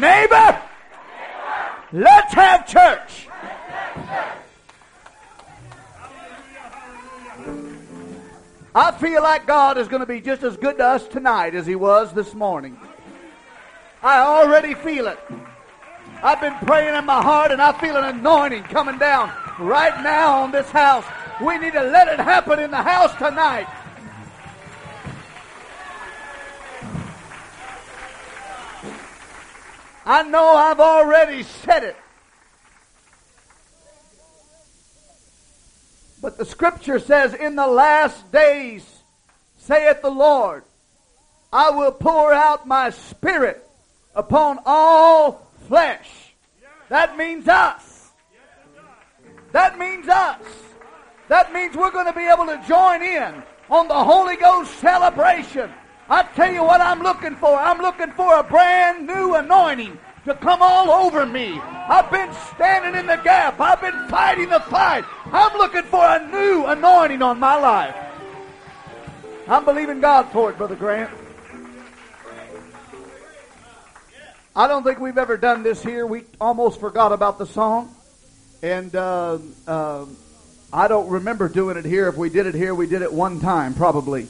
Neighbor, 0.00 0.62
let's 1.92 2.34
have 2.34 2.66
church. 2.66 3.28
I 8.74 8.92
feel 8.92 9.22
like 9.22 9.46
God 9.46 9.78
is 9.78 9.88
going 9.88 10.00
to 10.00 10.06
be 10.06 10.20
just 10.20 10.42
as 10.42 10.58
good 10.58 10.76
to 10.76 10.84
us 10.84 11.08
tonight 11.08 11.54
as 11.54 11.66
He 11.66 11.76
was 11.76 12.12
this 12.12 12.34
morning. 12.34 12.76
I 14.02 14.18
already 14.18 14.74
feel 14.74 15.06
it. 15.06 15.18
I've 16.22 16.40
been 16.40 16.54
praying 16.66 16.94
in 16.94 17.04
my 17.06 17.22
heart 17.22 17.52
and 17.52 17.62
I 17.62 17.72
feel 17.80 17.96
an 17.96 18.04
anointing 18.04 18.64
coming 18.64 18.98
down 18.98 19.32
right 19.58 20.02
now 20.02 20.42
on 20.42 20.52
this 20.52 20.68
house. 20.70 21.04
We 21.40 21.56
need 21.58 21.72
to 21.72 21.82
let 21.82 22.08
it 22.08 22.20
happen 22.20 22.58
in 22.58 22.70
the 22.70 22.82
house 22.82 23.14
tonight. 23.16 23.66
I 30.06 30.22
know 30.22 30.54
I've 30.54 30.78
already 30.78 31.42
said 31.42 31.82
it. 31.82 31.96
But 36.22 36.38
the 36.38 36.44
scripture 36.44 37.00
says, 37.00 37.34
in 37.34 37.56
the 37.56 37.66
last 37.66 38.30
days, 38.30 38.84
saith 39.58 40.02
the 40.02 40.10
Lord, 40.10 40.62
I 41.52 41.70
will 41.70 41.90
pour 41.90 42.32
out 42.32 42.68
my 42.68 42.90
spirit 42.90 43.68
upon 44.14 44.60
all 44.64 45.50
flesh. 45.66 46.34
That 46.88 47.16
means 47.16 47.48
us. 47.48 48.10
That 49.50 49.78
means 49.78 50.08
us. 50.08 50.40
That 51.28 51.52
means 51.52 51.76
we're 51.76 51.90
going 51.90 52.06
to 52.06 52.12
be 52.12 52.26
able 52.26 52.46
to 52.46 52.62
join 52.68 53.02
in 53.02 53.42
on 53.68 53.88
the 53.88 54.04
Holy 54.04 54.36
Ghost 54.36 54.72
celebration. 54.78 55.72
I 56.08 56.22
tell 56.22 56.52
you 56.52 56.62
what 56.62 56.80
I'm 56.80 57.02
looking 57.02 57.34
for. 57.36 57.58
I'm 57.58 57.78
looking 57.78 58.12
for 58.12 58.38
a 58.38 58.42
brand 58.42 59.06
new 59.06 59.34
anointing 59.34 59.98
to 60.24 60.34
come 60.34 60.60
all 60.62 60.90
over 60.90 61.26
me. 61.26 61.58
I've 61.60 62.10
been 62.10 62.32
standing 62.54 62.98
in 62.98 63.06
the 63.06 63.16
gap. 63.16 63.60
I've 63.60 63.80
been 63.80 64.08
fighting 64.08 64.48
the 64.48 64.60
fight. 64.60 65.04
I'm 65.26 65.56
looking 65.58 65.82
for 65.84 66.04
a 66.04 66.24
new 66.30 66.66
anointing 66.66 67.22
on 67.22 67.40
my 67.40 67.58
life. 67.58 67.96
I'm 69.48 69.64
believing 69.64 70.00
God 70.00 70.24
for 70.32 70.50
it, 70.50 70.58
Brother 70.58 70.76
Grant. 70.76 71.10
I 74.54 74.68
don't 74.68 74.84
think 74.84 75.00
we've 75.00 75.18
ever 75.18 75.36
done 75.36 75.62
this 75.62 75.82
here. 75.82 76.06
We 76.06 76.22
almost 76.40 76.80
forgot 76.80 77.12
about 77.12 77.38
the 77.38 77.46
song. 77.46 77.94
And 78.62 78.94
uh, 78.96 79.38
uh, 79.66 80.06
I 80.72 80.88
don't 80.88 81.08
remember 81.08 81.48
doing 81.48 81.76
it 81.76 81.84
here. 81.84 82.08
If 82.08 82.16
we 82.16 82.30
did 82.30 82.46
it 82.46 82.54
here, 82.54 82.74
we 82.74 82.86
did 82.86 83.02
it 83.02 83.12
one 83.12 83.38
time, 83.40 83.74
probably 83.74 84.28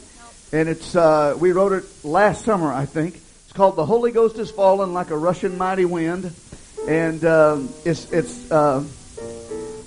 and 0.53 0.69
it's 0.69 0.95
uh, 0.95 1.37
we 1.39 1.53
wrote 1.53 1.73
it 1.73 1.85
last 2.05 2.45
summer, 2.45 2.73
I 2.73 2.87
think. 2.87 3.17
It's 3.17 3.53
called 3.53 3.77
"The 3.77 3.87
Holy 3.87 4.13
Ghost 4.13 4.39
is 4.39 4.51
Fallen 4.51 4.93
Like 4.93 5.11
a 5.11 5.17
Rushing 5.17 5.59
Mighty 5.59 5.85
Wind," 5.85 6.33
and 6.89 7.25
um, 7.25 7.69
it's 7.85 8.11
it's. 8.13 8.51
Uh, 8.51 8.85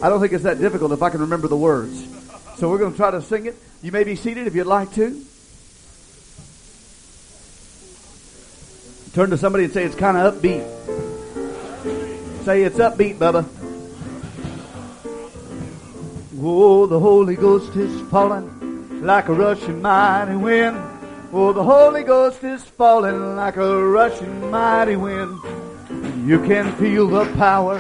I 0.02 0.10
don't 0.10 0.22
think 0.22 0.34
it's 0.34 0.44
that 0.44 0.60
difficult 0.60 0.92
if 0.92 1.02
I 1.02 1.10
can 1.10 1.22
remember 1.22 1.48
the 1.48 1.58
words. 1.58 2.08
So 2.58 2.70
we're 2.70 2.78
going 2.78 2.92
to 2.92 2.98
try 2.98 3.12
to 3.12 3.22
sing 3.22 3.46
it. 3.46 3.56
You 3.82 3.92
may 3.92 4.04
be 4.04 4.16
seated 4.16 4.48
if 4.48 4.56
you'd 4.56 4.68
like 4.68 4.94
to. 4.94 5.26
Turn 9.14 9.30
to 9.32 9.38
somebody 9.38 9.66
and 9.66 9.74
say 9.74 9.84
it's 9.84 9.96
kind 9.96 10.18
of 10.18 10.36
upbeat. 10.36 10.66
Say 12.46 12.64
it's 12.64 12.78
upbeat, 12.78 13.18
Bubba. 13.18 13.46
Oh, 16.42 16.86
the 16.86 17.00
Holy 17.00 17.36
Ghost 17.36 17.76
is 17.76 18.02
falling 18.10 18.59
like 19.02 19.30
a 19.30 19.34
rushing 19.34 19.82
mighty 19.82 20.36
wind. 20.36 20.78
Oh, 21.32 21.54
the 21.54 21.64
Holy 21.64 22.04
Ghost 22.04 22.44
is 22.44 22.64
falling 22.64 23.36
like 23.36 23.56
a 23.56 23.86
rushing 23.86 24.52
mighty 24.52 24.96
wind. 24.96 25.38
You 26.28 26.40
can 26.46 26.72
feel 26.74 27.08
the 27.08 27.26
power 27.36 27.80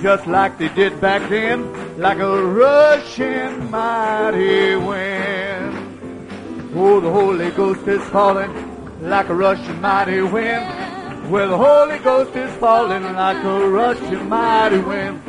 just 0.00 0.26
like 0.26 0.58
they 0.58 0.68
did 0.70 1.00
back 1.00 1.28
then, 1.30 1.98
like 1.98 2.18
a 2.18 2.44
rushing 2.44 3.70
mighty 3.70 4.76
wind. 4.76 5.74
Oh, 6.74 7.00
the 7.00 7.10
Holy 7.10 7.50
Ghost 7.50 7.86
is 7.86 8.02
falling 8.08 8.52
like 9.00 9.28
a 9.28 9.34
rushing 9.34 9.80
mighty 9.80 10.20
wind. 10.22 11.30
Well, 11.30 11.50
the 11.50 11.56
Holy 11.56 11.98
Ghost 11.98 12.36
is 12.36 12.52
falling 12.56 13.02
like 13.02 13.42
a 13.44 13.68
rushing 13.68 14.28
mighty 14.28 14.78
wind. 14.78 15.20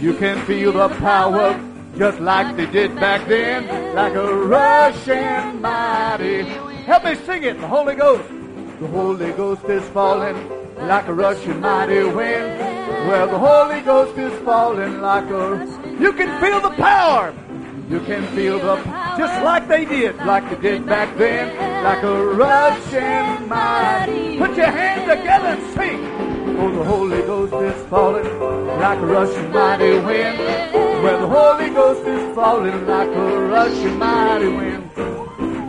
You 0.00 0.14
can 0.14 0.44
feel 0.46 0.72
the 0.72 0.88
power 0.88 1.58
just 1.96 2.20
like 2.20 2.56
they 2.56 2.66
did 2.66 2.94
back 2.96 3.28
then, 3.28 3.66
like 3.94 4.14
a 4.14 4.34
rushing 4.34 5.60
mighty. 5.60 6.42
Help 6.84 7.04
me 7.04 7.14
sing 7.14 7.44
it, 7.44 7.60
the 7.60 7.68
Holy 7.68 7.94
Ghost. 7.94 8.28
The 8.80 8.86
Holy 8.88 9.32
Ghost 9.32 9.64
is 9.64 9.86
falling 9.90 10.36
like 10.76 11.06
a 11.06 11.14
rushing 11.14 11.60
mighty 11.60 12.02
wind. 12.04 12.58
Well, 13.08 13.26
the 13.28 13.38
Holy 13.38 13.80
Ghost 13.82 14.16
is 14.18 14.32
falling 14.42 15.00
like 15.00 15.28
a. 15.30 15.66
You 16.00 16.12
can 16.12 16.40
feel 16.40 16.60
the 16.60 16.70
power. 16.70 17.34
You 17.88 18.00
can 18.00 18.26
feel 18.34 18.58
the 18.58 18.76
just 19.18 19.42
like 19.44 19.68
they 19.68 19.84
did, 19.84 20.16
like 20.16 20.48
they 20.48 20.70
did 20.70 20.86
back 20.86 21.14
then, 21.18 21.84
like 21.84 22.02
a 22.02 22.24
rushing 22.24 23.48
mighty. 23.48 24.38
Put 24.38 24.56
your 24.56 24.66
hands 24.66 25.02
together 25.02 25.48
and 25.48 25.74
sing. 25.74 26.21
Oh, 26.62 26.70
the 26.70 26.84
Holy 26.84 27.22
Ghost 27.22 27.54
is 27.54 27.86
falling 27.88 28.38
like 28.78 28.98
a 28.98 29.06
rushing 29.06 29.50
mighty 29.50 29.98
wind. 29.98 30.38
Where 31.02 31.18
the 31.18 31.26
Holy 31.26 31.70
Ghost 31.70 32.06
is 32.06 32.34
falling 32.36 32.86
like 32.86 33.08
a 33.08 33.40
rushing 33.50 33.98
mighty 33.98 34.46
wind. 34.46 34.88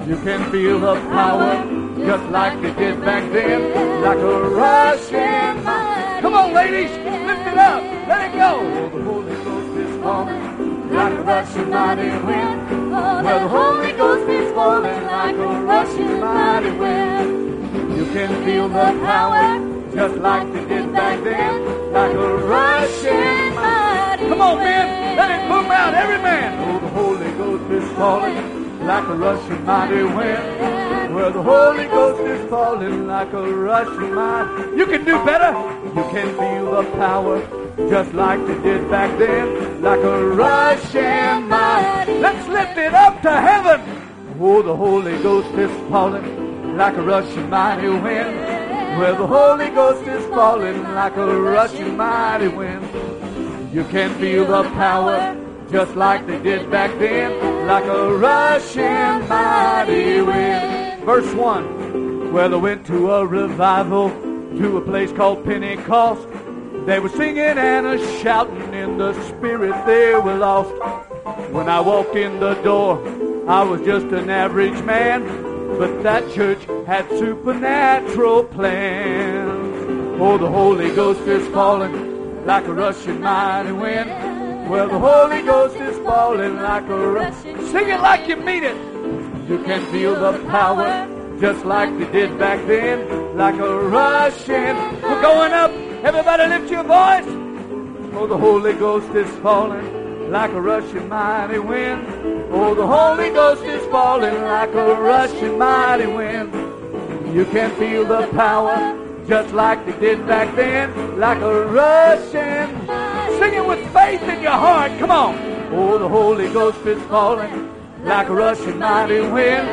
You 0.07 0.17
can 0.17 0.51
feel 0.51 0.79
the 0.79 0.93
power 1.09 1.65
just 1.97 2.29
like 2.29 2.61
they 2.61 2.73
did 2.75 3.01
back 3.01 3.23
then, 3.33 4.03
like 4.03 4.19
a 4.19 4.49
rushing 4.49 5.63
mighty 5.63 6.21
Come 6.21 6.35
on, 6.35 6.53
ladies, 6.53 6.91
lift 6.91 7.47
it 7.47 7.57
up, 7.57 7.81
let 8.07 8.29
it 8.29 8.37
go. 8.37 8.51
Oh, 8.61 8.89
the 8.93 9.03
Holy 9.03 9.35
Ghost 9.43 9.77
is 9.79 10.03
falling 10.03 10.89
like 10.93 11.13
a 11.13 11.23
rushing 11.23 11.69
mighty 11.71 12.09
wind. 12.23 12.91
Where 13.25 13.39
the 13.39 13.47
Holy 13.47 13.91
Ghost 13.93 14.29
is 14.29 14.53
falling 14.53 15.03
like 15.07 15.35
a 15.37 15.61
rushing 15.65 16.19
mighty 16.19 16.71
wind. 16.77 17.97
You 17.97 18.05
can 18.13 18.45
feel 18.45 18.69
the 18.69 18.99
power 19.03 19.72
just 19.93 20.15
like 20.15 20.51
they 20.53 20.65
did 20.65 20.91
back 20.91 21.23
then, 21.23 21.93
like 21.93 22.13
a 22.13 22.37
rushing 22.37 23.55
mighty 23.55 24.27
Come 24.27 24.41
on, 24.41 24.57
men, 24.57 25.17
let 25.17 25.29
it 25.29 25.47
boom 25.47 25.69
out, 25.71 25.93
every 25.93 26.17
man. 26.17 26.57
Oh, 26.67 26.79
the 26.79 26.89
Holy 26.89 27.31
Ghost 27.37 27.71
is 27.71 27.97
falling 27.97 28.85
like 28.85 29.07
a 29.07 29.15
rushing 29.15 29.65
mighty 29.65 30.03
wind. 30.03 31.13
Where 31.13 31.29
the 31.29 31.43
Holy 31.43 31.85
Ghost 31.85 32.21
is 32.21 32.49
falling 32.49 33.05
like 33.05 33.31
a 33.33 33.53
rushing 33.53 34.13
mighty. 34.13 34.77
You 34.77 34.85
can 34.87 35.05
do 35.05 35.23
better. 35.23 35.51
You 35.95 36.03
can 36.11 36.27
feel 36.37 36.81
the 36.81 36.89
power 36.97 37.39
just 37.89 38.13
like 38.13 38.39
they 38.47 38.59
did 38.61 38.89
back 38.89 39.17
then, 39.19 39.81
like 39.81 39.99
a 39.99 40.25
rushing 40.25 41.47
mighty. 41.47 42.13
Let's 42.19 42.47
lift 42.47 42.77
it 42.77 42.93
up 42.93 43.21
to 43.21 43.31
heaven. 43.31 43.81
Oh, 44.39 44.61
the 44.63 44.75
Holy 44.75 45.21
Ghost 45.21 45.53
is 45.55 45.71
falling 45.89 46.75
like 46.75 46.97
a 46.97 47.01
rushing 47.03 47.49
mighty 47.49 47.89
wind 47.89 48.53
where 48.97 49.15
the 49.15 49.25
Holy 49.25 49.69
Ghost 49.69 50.07
is 50.07 50.23
falling 50.27 50.83
like 50.93 51.15
a 51.17 51.41
rushing 51.41 51.97
mighty 51.97 52.47
wind. 52.47 52.83
You 53.73 53.83
can 53.85 54.13
feel 54.19 54.45
the 54.45 54.63
power 54.69 55.35
just 55.71 55.95
like 55.95 56.27
they 56.27 56.39
did 56.39 56.69
back 56.69 56.91
then, 56.99 57.67
like 57.67 57.85
a 57.85 58.13
rushing 58.15 59.27
mighty 59.27 60.21
wind. 60.21 61.03
Verse 61.03 61.33
1 61.33 62.31
Well, 62.31 62.49
they 62.49 62.55
went 62.55 62.85
to 62.87 63.11
a 63.13 63.25
revival 63.25 64.09
to 64.09 64.77
a 64.77 64.81
place 64.81 65.11
called 65.11 65.43
Pentecost. 65.43 66.27
They 66.85 66.99
were 66.99 67.09
singing 67.09 67.57
and 67.57 67.87
a 67.87 68.19
shouting 68.19 68.73
in 68.73 68.99
the 68.99 69.13
spirit, 69.27 69.73
they 69.87 70.13
were 70.13 70.35
lost. 70.35 70.71
When 71.51 71.67
I 71.67 71.79
walked 71.79 72.15
in 72.15 72.39
the 72.39 72.53
door, 72.55 72.99
I 73.47 73.63
was 73.63 73.81
just 73.81 74.05
an 74.07 74.29
average 74.29 74.83
man. 74.83 75.53
But 75.78 76.03
that 76.03 76.31
church 76.34 76.63
had 76.85 77.09
supernatural 77.09 78.44
plans. 78.45 80.22
Oh, 80.22 80.38
the 80.38 80.47
Holy 80.47 80.94
Ghost 80.94 81.22
is 81.22 81.47
falling 81.50 82.46
like 82.46 82.66
a 82.67 82.73
rushing 82.73 83.20
mighty 83.22 83.72
wind. 83.72 84.09
Well, 84.70 84.87
the 84.87 84.99
Holy 84.99 85.41
Ghost 85.41 85.75
is 85.78 85.97
falling 85.99 86.58
like 86.58 86.87
a 86.87 87.08
rushing. 87.08 87.67
Sing 87.67 87.90
it 87.90 88.02
like 88.02 88.28
you 88.28 88.35
mean 88.35 88.64
it. 88.64 88.78
You 89.49 89.64
can 89.64 89.85
feel 89.91 90.14
the 90.14 90.37
power 90.49 91.09
just 91.41 91.66
like 91.66 91.90
they 91.97 92.11
did 92.11 92.37
back 92.37 92.66
then, 92.67 93.35
like 93.35 93.55
a 93.55 93.79
rushing. 93.79 94.75
We're 95.02 95.22
going 95.22 95.53
up. 95.53 95.72
Everybody 96.03 96.47
lift 96.47 96.72
your 96.72 96.84
voice. 96.84 97.25
Oh, 98.16 98.28
the 98.28 98.37
Holy 98.37 98.73
Ghost 98.73 99.14
is 99.16 99.29
falling 99.40 100.03
like 100.34 100.52
a 100.52 100.59
rushing 100.59 101.08
mighty 101.08 101.59
wind. 101.59 102.08
Oh, 102.50 102.74
the 102.74 102.88
Holy 102.88 103.30
Ghost 103.30 103.62
is 103.66 103.85
falling 103.91 104.34
like 104.41 104.74
a 104.74 104.96
rushing 104.96 105.59
mighty 105.59 106.08
wind. 106.08 106.52
You 107.35 107.46
can 107.46 107.70
feel 107.76 108.03
the 108.03 108.26
power 108.32 108.97
just 109.28 109.53
like 109.53 109.85
they 109.85 109.91
did 110.00 110.26
back 110.26 110.56
then, 110.56 111.20
like 111.20 111.38
a 111.38 111.68
rushing. 111.68 112.68
Sing 113.38 113.53
it 113.53 113.64
with 113.64 113.88
faith 113.94 114.24
in 114.24 114.41
your 114.41 114.58
heart. 114.66 114.97
Come 114.97 115.12
on. 115.12 115.35
Oh, 115.72 116.00
the 116.00 116.09
Holy 116.09 116.52
Ghost 116.52 116.84
is 116.84 117.02
falling 117.03 117.72
like 118.03 118.28
a 118.28 118.34
rushing 118.34 118.80
mighty 118.80 119.22
wind. 119.22 119.68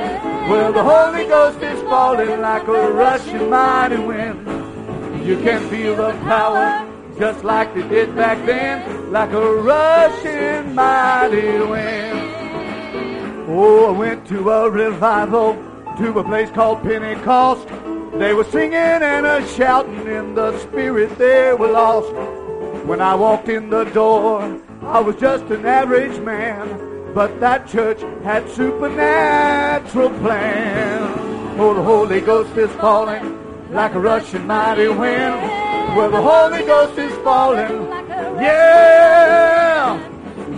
Well, 0.50 0.74
the 0.74 0.84
Holy 0.84 1.26
Ghost 1.26 1.62
is 1.62 1.80
falling 1.84 2.38
like 2.42 2.68
a 2.68 2.90
rushing 2.92 3.48
mighty 3.48 3.96
wind. 3.96 4.46
You 5.26 5.38
can 5.38 5.66
feel 5.70 5.96
the 5.96 6.12
power 6.24 6.89
just 7.20 7.44
like 7.44 7.74
they 7.74 7.86
did 7.86 8.16
back 8.16 8.38
then, 8.46 9.12
like 9.12 9.30
a 9.32 9.54
rushing 9.56 10.74
mighty 10.74 11.58
wind. 11.58 12.18
Oh, 13.46 13.88
I 13.88 13.90
went 13.90 14.26
to 14.28 14.48
a 14.48 14.70
revival, 14.70 15.52
to 15.98 16.18
a 16.18 16.24
place 16.24 16.48
called 16.48 16.82
Pentecost. 16.82 17.68
They 18.14 18.32
were 18.32 18.44
singing 18.44 18.72
and 18.72 19.26
a 19.26 19.46
shouting 19.48 20.06
in 20.06 20.34
the 20.34 20.58
spirit, 20.60 21.18
they 21.18 21.52
were 21.52 21.70
lost. 21.70 22.10
When 22.86 23.02
I 23.02 23.14
walked 23.16 23.50
in 23.50 23.68
the 23.68 23.84
door, 23.84 24.58
I 24.80 25.00
was 25.00 25.16
just 25.16 25.44
an 25.50 25.66
average 25.66 26.18
man, 26.20 27.12
but 27.12 27.38
that 27.40 27.68
church 27.68 28.00
had 28.24 28.48
supernatural 28.48 30.08
plans. 30.20 31.60
Oh, 31.60 31.74
the 31.74 31.82
Holy 31.82 32.22
Ghost 32.22 32.56
is 32.56 32.70
falling 32.76 33.38
like 33.70 33.94
a 33.94 34.00
rushing 34.00 34.46
mighty 34.46 34.88
wind. 34.88 35.69
Well, 35.96 36.10
the 36.10 36.22
Holy 36.22 36.64
Ghost 36.64 36.98
is 36.98 37.12
falling. 37.24 37.88
Yeah! 38.40 39.98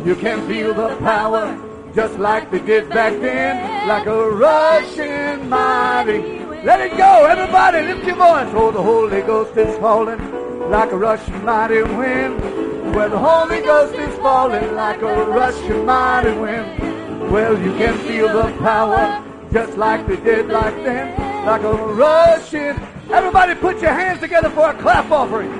You 0.04 0.14
can 0.14 0.46
feel 0.46 0.74
the 0.74 0.94
power 0.96 1.58
just 1.94 2.18
like 2.18 2.50
they 2.50 2.58
did 2.58 2.88
back 2.90 3.12
then, 3.20 3.88
like 3.88 4.06
a 4.06 4.30
rushing 4.30 5.48
mighty. 5.48 6.40
Let 6.64 6.80
it 6.80 6.96
go, 6.98 7.24
everybody, 7.24 7.82
lift 7.82 8.04
your 8.06 8.16
voice. 8.16 8.52
Oh, 8.54 8.70
the 8.70 8.82
Holy 8.82 9.22
Ghost 9.22 9.56
is 9.56 9.76
falling 9.78 10.20
like 10.70 10.92
a 10.92 10.96
rushing 10.98 11.44
mighty 11.44 11.82
wind. 11.82 12.40
Well, 12.94 13.08
the 13.08 13.18
Holy 13.18 13.62
Ghost 13.62 13.94
is 13.94 14.14
falling 14.18 14.74
like 14.74 15.00
a 15.00 15.24
rushing 15.24 15.86
mighty 15.86 16.32
wind. 16.32 17.30
Well, 17.30 17.58
you 17.58 17.72
can 17.78 17.96
feel 18.06 18.28
the 18.28 18.52
power 18.58 19.24
just 19.50 19.78
like 19.78 20.06
they 20.06 20.16
did 20.16 20.48
back 20.48 20.74
then, 20.84 21.46
like 21.46 21.62
a 21.62 21.72
rushing. 21.72 22.91
Everybody, 23.12 23.54
put 23.54 23.82
your 23.82 23.92
hands 23.92 24.20
together 24.20 24.48
for 24.48 24.70
a 24.70 24.74
clap 24.74 25.10
offering. 25.10 25.52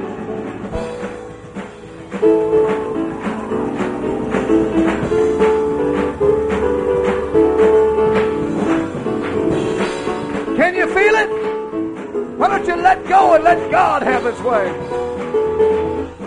Can 10.57 10.75
you 10.75 10.87
feel 10.87 11.15
it? 11.15 12.39
Why 12.39 12.49
don't 12.49 12.67
you 12.67 12.77
let 12.77 13.07
go 13.07 13.35
and 13.35 13.45
let 13.45 13.71
God 13.71 14.03
have 14.03 14.25
his 14.25 14.41
way? 14.41 14.71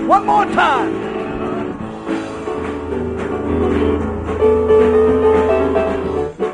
One 0.06 0.28
more 0.28 0.45
time. 0.45 0.94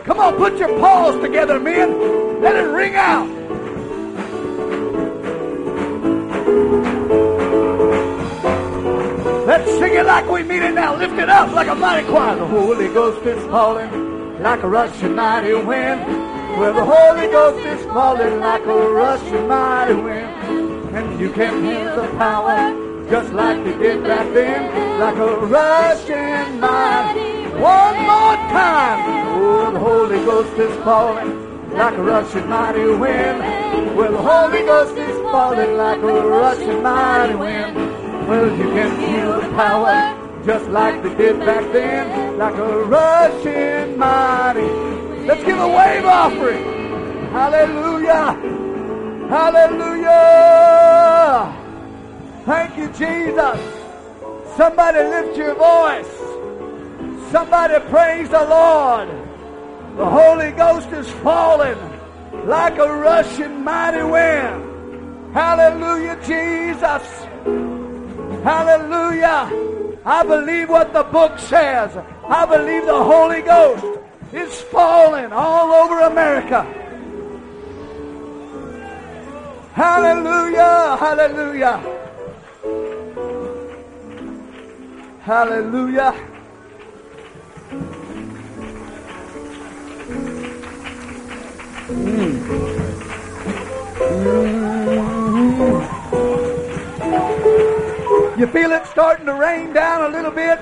Come 0.06 0.20
on, 0.20 0.36
put 0.38 0.58
your 0.58 0.80
paws 0.80 1.22
together, 1.22 1.60
men. 1.60 2.42
Let 2.42 2.56
it 2.56 2.70
ring 2.70 2.96
out. 2.96 3.41
Let's 9.62 9.78
sing 9.78 9.94
it 9.94 10.08
like 10.08 10.28
we 10.28 10.42
mean 10.42 10.64
it 10.64 10.74
now. 10.74 10.96
Lift 10.96 11.14
it 11.20 11.30
up 11.30 11.54
like 11.54 11.68
a 11.68 11.76
mighty 11.76 12.08
choir. 12.08 12.36
The 12.36 12.48
Holy 12.48 12.88
Ghost 12.88 13.24
is 13.28 13.46
falling 13.46 14.42
like 14.42 14.64
a 14.64 14.68
rushing 14.68 15.14
mighty 15.14 15.54
wind. 15.54 16.02
Well, 16.58 16.74
the 16.74 16.84
Holy 16.84 17.28
Ghost 17.28 17.64
is 17.68 17.86
falling 17.86 18.40
like 18.40 18.64
a 18.64 18.90
rushing 18.90 19.48
mighty 19.48 19.94
wind. 19.94 20.96
And 20.96 21.20
you 21.20 21.32
can 21.32 21.64
hear 21.64 21.96
the 21.96 22.08
power 22.18 22.74
just 23.08 23.34
like 23.34 23.64
they 23.64 23.78
did 23.78 24.04
back 24.04 24.34
then, 24.34 25.00
like 25.00 25.18
a 25.18 25.46
rushing 25.46 26.60
mighty. 26.60 27.50
One 27.62 27.98
more 28.02 28.38
time. 28.50 29.00
Oh, 29.38 29.70
the 29.72 29.80
Holy 29.80 30.26
Ghost 30.26 30.58
is 30.58 30.76
falling 30.84 31.70
like 31.70 31.94
a 31.94 32.02
rushing 32.02 32.50
mighty 32.50 32.86
wind. 32.96 33.96
Well, 33.96 34.12
the 34.12 34.24
Holy 34.24 34.66
Ghost 34.66 34.98
is 34.98 35.18
falling 35.32 35.78
like 35.78 36.00
a 36.00 36.28
rushing 36.28 36.82
mighty 36.82 37.36
wind. 37.36 37.91
Well, 38.28 38.58
you 38.58 38.70
can 38.72 38.92
feel 39.00 39.42
the 39.42 39.48
power 39.56 40.44
just 40.46 40.68
like 40.70 41.04
they 41.04 41.16
did 41.16 41.40
back 41.40 41.72
then, 41.72 42.38
like 42.38 42.56
a 42.56 42.84
rushing 42.86 43.98
mighty. 43.98 44.70
Let's 45.28 45.44
give 45.44 45.60
a 45.60 45.68
wave 45.68 46.06
offering. 46.06 46.64
Hallelujah. 47.32 48.38
Hallelujah. 49.30 50.12
Thank 52.46 52.78
you, 52.78 52.88
Jesus. 52.88 53.60
Somebody 54.58 55.00
lift 55.00 55.38
your 55.38 55.56
voice. 55.56 56.12
Somebody 57.32 57.80
praise 57.90 58.30
the 58.30 58.44
Lord. 58.44 59.10
The 59.98 60.06
Holy 60.06 60.52
Ghost 60.52 60.90
is 60.90 61.10
falling 61.24 61.78
like 62.46 62.78
a 62.78 62.94
rushing 62.94 63.64
mighty 63.64 64.04
wind. 64.04 65.34
Hallelujah, 65.34 66.18
Jesus. 66.26 67.81
Hallelujah. 68.44 69.52
I 70.04 70.24
believe 70.24 70.70
what 70.70 70.94
the 70.94 71.04
book 71.04 71.38
says. 71.38 71.96
I 72.28 72.46
believe 72.46 72.86
the 72.86 73.04
Holy 73.04 73.42
Ghost 73.42 73.86
is 74.34 74.62
falling 74.62 75.32
all 75.32 75.72
over 75.72 76.00
America. 76.02 76.64
Hallelujah. 79.74 80.98
Hallelujah. 81.00 81.78
Hallelujah. 85.22 86.12
Hmm. 91.92 92.31
You 98.42 98.48
feel 98.48 98.72
it 98.72 98.88
starting 98.88 99.28
to 99.28 99.36
rain 99.36 99.72
down 99.72 100.12
a 100.12 100.18
little 100.18 100.32
bit? 100.32 100.58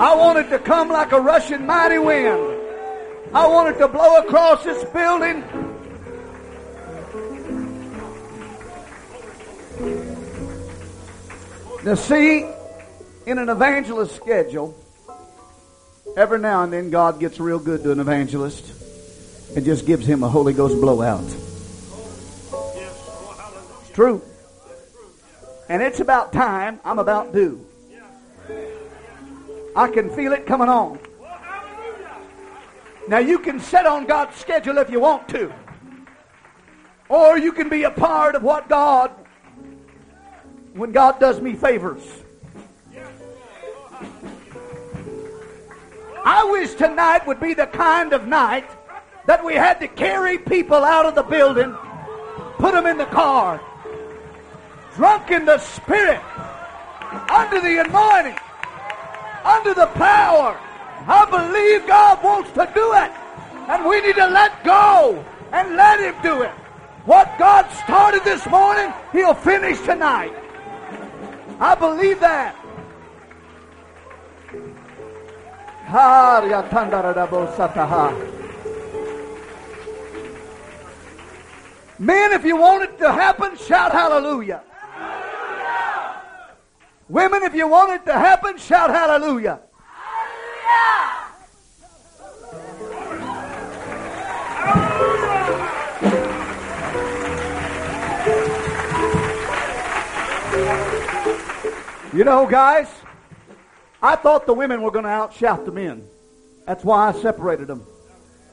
I 0.00 0.14
want 0.14 0.38
it 0.38 0.48
to 0.48 0.58
come 0.58 0.88
like 0.88 1.12
a 1.12 1.20
rushing 1.20 1.66
mighty 1.66 1.98
wind. 1.98 2.58
I 3.34 3.46
want 3.46 3.76
it 3.76 3.78
to 3.80 3.88
blow 3.88 4.16
across 4.16 4.64
this 4.64 4.82
building. 4.94 5.44
Now, 11.84 11.96
see, 11.96 12.48
in 13.26 13.36
an 13.36 13.50
evangelist 13.50 14.16
schedule, 14.16 14.74
every 16.16 16.38
now 16.38 16.62
and 16.62 16.72
then 16.72 16.88
God 16.88 17.20
gets 17.20 17.38
real 17.38 17.58
good 17.58 17.82
to 17.82 17.92
an 17.92 18.00
evangelist 18.00 18.72
and 19.54 19.66
just 19.66 19.84
gives 19.84 20.06
him 20.06 20.22
a 20.22 20.30
Holy 20.30 20.54
Ghost 20.54 20.80
blowout. 20.80 21.45
True. 23.96 24.20
And 25.70 25.80
it's 25.80 26.00
about 26.00 26.30
time. 26.30 26.80
I'm 26.84 26.98
about 26.98 27.32
due. 27.32 27.64
I 29.74 29.88
can 29.88 30.10
feel 30.10 30.34
it 30.34 30.44
coming 30.44 30.68
on. 30.68 30.98
Now 33.08 33.20
you 33.20 33.38
can 33.38 33.58
set 33.58 33.86
on 33.86 34.04
God's 34.04 34.36
schedule 34.36 34.76
if 34.76 34.90
you 34.90 35.00
want 35.00 35.30
to. 35.30 35.50
Or 37.08 37.38
you 37.38 37.52
can 37.52 37.70
be 37.70 37.84
a 37.84 37.90
part 37.90 38.34
of 38.34 38.42
what 38.42 38.68
God, 38.68 39.12
when 40.74 40.92
God 40.92 41.18
does 41.18 41.40
me 41.40 41.54
favors. 41.54 42.02
I 46.22 46.44
wish 46.50 46.74
tonight 46.74 47.26
would 47.26 47.40
be 47.40 47.54
the 47.54 47.66
kind 47.66 48.12
of 48.12 48.28
night 48.28 48.68
that 49.24 49.42
we 49.42 49.54
had 49.54 49.80
to 49.80 49.88
carry 49.88 50.36
people 50.36 50.84
out 50.84 51.06
of 51.06 51.14
the 51.14 51.22
building, 51.22 51.74
put 52.58 52.74
them 52.74 52.84
in 52.84 52.98
the 52.98 53.06
car, 53.06 53.58
drunk 54.96 55.30
in 55.30 55.44
the 55.44 55.58
spirit, 55.58 56.20
under 57.30 57.60
the 57.60 57.84
anointing, 57.84 58.38
under 59.44 59.74
the 59.74 59.86
power. 59.94 60.58
I 61.06 61.24
believe 61.30 61.86
God 61.86 62.24
wants 62.24 62.50
to 62.52 62.68
do 62.74 62.92
it. 62.94 63.12
And 63.68 63.84
we 63.84 64.00
need 64.00 64.16
to 64.16 64.26
let 64.26 64.64
go 64.64 65.22
and 65.52 65.76
let 65.76 66.00
Him 66.00 66.14
do 66.22 66.42
it. 66.42 66.50
What 67.04 67.30
God 67.38 67.70
started 67.84 68.24
this 68.24 68.44
morning, 68.46 68.92
He'll 69.12 69.34
finish 69.34 69.78
tonight. 69.82 70.32
I 71.60 71.74
believe 71.74 72.18
that. 72.20 72.56
Men, 81.98 82.32
if 82.32 82.44
you 82.44 82.56
want 82.56 82.82
it 82.82 82.98
to 82.98 83.12
happen, 83.12 83.56
shout 83.56 83.92
hallelujah. 83.92 84.62
Women, 87.08 87.44
if 87.44 87.54
you 87.54 87.68
want 87.68 87.92
it 87.92 88.06
to 88.06 88.12
happen, 88.12 88.58
shout 88.58 88.90
hallelujah. 88.90 89.60
You 102.12 102.24
know, 102.24 102.46
guys, 102.46 102.88
I 104.02 104.16
thought 104.16 104.46
the 104.46 104.54
women 104.54 104.82
were 104.82 104.90
going 104.90 105.04
to 105.04 105.10
outshout 105.10 105.64
the 105.64 105.70
men. 105.70 106.08
That's 106.66 106.82
why 106.82 107.08
I 107.08 107.12
separated 107.12 107.68
them. 107.68 107.86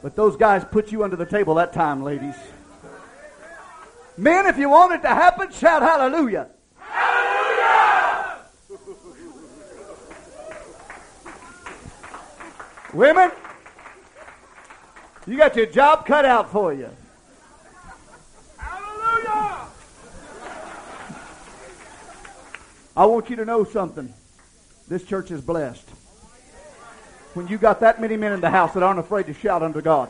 But 0.03 0.15
those 0.15 0.35
guys 0.35 0.63
put 0.69 0.91
you 0.91 1.03
under 1.03 1.15
the 1.15 1.25
table 1.25 1.55
that 1.55 1.73
time, 1.73 2.03
ladies. 2.03 2.35
Men, 4.15 4.45
if 4.45 4.57
you 4.59 4.69
want 4.69 4.93
it 4.93 5.01
to 5.03 5.07
happen, 5.07 5.51
shout 5.51 5.81
hallelujah. 5.81 6.39
Hallelujah! 6.39 6.62
Women, 12.93 13.31
you 15.25 15.35
got 15.35 15.55
your 15.55 15.65
job 15.65 16.05
cut 16.05 16.25
out 16.25 16.51
for 16.51 16.71
you. 16.73 16.89
Hallelujah! 18.55 19.67
I 22.95 23.05
want 23.05 23.31
you 23.31 23.35
to 23.37 23.45
know 23.45 23.63
something. 23.63 24.13
This 24.87 25.03
church 25.03 25.31
is 25.31 25.41
blessed. 25.41 25.89
When 27.33 27.47
you 27.47 27.57
got 27.57 27.79
that 27.79 27.99
many 27.99 28.15
men 28.15 28.31
in 28.31 28.41
the 28.41 28.51
house 28.51 28.75
that 28.75 28.83
aren't 28.83 28.99
afraid 28.99 29.25
to 29.25 29.33
shout 29.33 29.63
unto 29.63 29.81
God. 29.81 30.09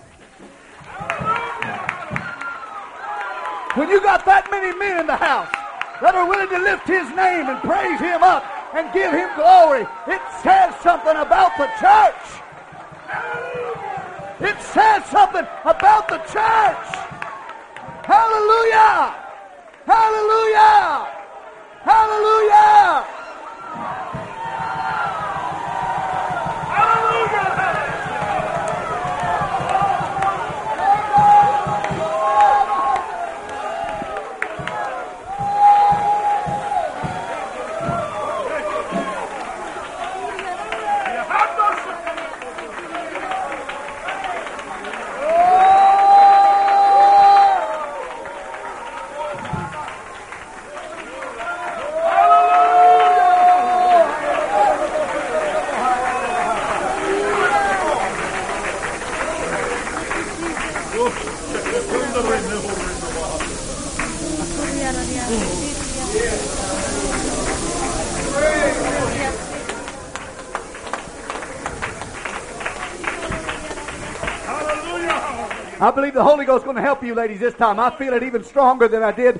When 3.75 3.88
you 3.88 4.02
got 4.02 4.25
that 4.25 4.50
many 4.52 4.78
men 4.78 5.00
in 5.00 5.08
the 5.08 5.16
house 5.16 5.50
that 6.02 6.16
are 6.16 6.28
willing 6.28 6.50
to 6.50 6.60
lift 6.60 6.86
his 6.86 7.08
name 7.16 7.48
and 7.48 7.62
praise 7.62 8.00
him 8.00 8.22
up 8.22 8.44
and 8.75 8.92
give 8.94 9.13
him 9.13 9.30
glory, 9.36 9.88
it 10.06 10.22
says 10.44 10.75
something 10.84 11.16
about 11.16 11.56
the 11.58 11.72
church. 11.80 12.43
It 14.39 14.62
says 14.62 15.05
something 15.05 15.48
about 15.63 16.08
the 16.10 16.17
church. 16.17 16.89
Hallelujah! 18.05 19.15
Hallelujah! 19.86 21.08
Hallelujah! 21.84 23.23
Believe 76.03 76.15
the 76.15 76.24
Holy 76.24 76.43
Ghost 76.43 76.63
is 76.63 76.65
going 76.65 76.75
to 76.75 76.81
help 76.81 77.01
you, 77.01 77.15
ladies, 77.15 77.39
this 77.39 77.53
time. 77.53 77.79
I 77.79 77.89
feel 77.89 78.12
it 78.12 78.24
even 78.24 78.43
stronger 78.43 78.89
than 78.89 79.01
I 79.01 79.13
did 79.13 79.39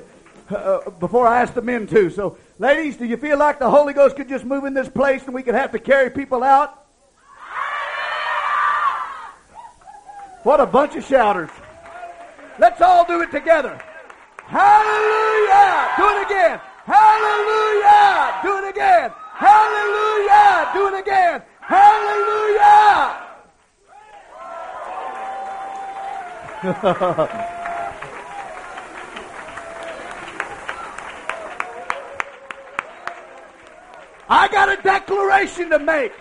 uh, 0.50 0.90
before 0.92 1.28
I 1.28 1.42
asked 1.42 1.56
the 1.56 1.62
men 1.62 1.88
to. 1.88 2.10
So, 2.10 2.38
ladies, 2.58 2.96
do 2.96 3.04
you 3.04 3.18
feel 3.18 3.38
like 3.38 3.60
the 3.60 3.70
Holy 3.70 3.92
Ghost 3.92 4.16
could 4.16 4.30
just 4.30 4.46
move 4.46 4.64
in 4.64 4.74
this 4.74 4.88
place 4.88 5.26
and 5.26 5.34
we 5.34 5.44
could 5.44 5.56
have 5.56 5.74
to 5.74 5.80
carry 5.80 6.10
people 6.10 6.42
out? 6.42 6.86
What 10.44 10.62
a 10.62 10.66
bunch 10.66 10.96
of 10.96 11.04
shouters. 11.04 11.50
Let's 12.58 12.80
all 12.80 13.06
do 13.06 13.20
it 13.20 13.32
together. 13.32 13.78
Hallelujah! 14.38 15.92
Do 15.98 16.08
it 16.16 16.26
again. 16.28 16.62
Hallelujah! 16.86 18.40
Do 18.42 18.58
it 18.60 18.70
again. 18.70 19.12
Hallelujah! 19.34 20.70
Do 20.74 20.96
it 20.96 21.00
again. 21.02 21.42
Hallelujah! 21.60 23.24
I 34.30 34.48
got 34.50 34.70
a 34.70 34.82
declaration 34.82 35.70
to 35.72 35.80
make. 35.80 36.14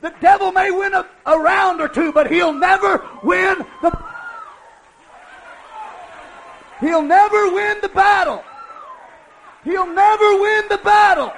The 0.00 0.14
devil 0.20 0.52
may 0.52 0.70
win 0.70 0.94
a, 0.94 1.04
a 1.26 1.36
round 1.38 1.80
or 1.80 1.88
two, 1.88 2.12
but 2.12 2.30
he'll 2.30 2.52
never 2.52 3.04
win 3.24 3.58
the 3.82 3.90
He'll 6.80 7.02
never 7.02 7.52
win 7.52 7.78
the 7.82 7.88
battle. 7.88 8.44
He'll 9.64 9.92
never 9.92 10.40
win 10.40 10.64
the 10.68 10.78
battle. 10.78 11.32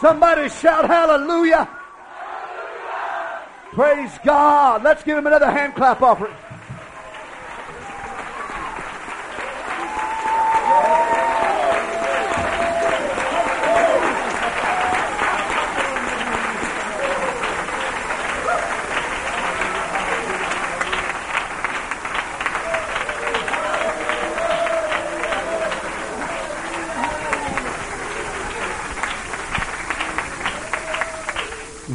Somebody 0.00 0.48
shout 0.48 0.86
hallelujah. 0.86 1.68
Praise 3.78 4.18
God. 4.24 4.82
Let's 4.82 5.04
give 5.04 5.16
him 5.16 5.28
another 5.28 5.48
hand 5.48 5.76
clap 5.76 6.02
offering. 6.02 6.34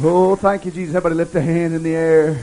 Oh, 0.06 0.36
thank 0.36 0.66
you, 0.66 0.70
Jesus. 0.70 0.94
Everybody 0.94 1.14
lift 1.14 1.34
a 1.34 1.40
hand 1.40 1.74
in 1.74 1.82
the 1.82 1.94
air. 1.94 2.36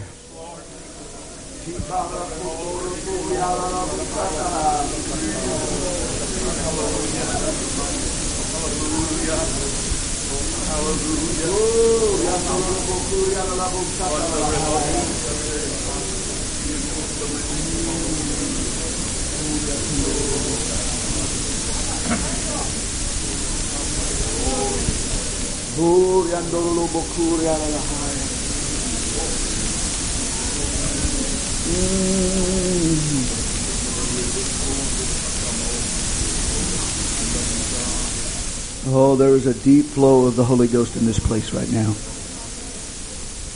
Oh, 38.94 39.16
there 39.16 39.34
is 39.34 39.48
a 39.48 39.56
deep 39.56 39.86
flow 39.86 40.28
of 40.28 40.36
the 40.36 40.44
Holy 40.44 40.68
Ghost 40.68 40.96
in 40.96 41.08
this 41.08 41.18
place 41.18 41.52
right 41.52 41.70
now. 41.70 41.96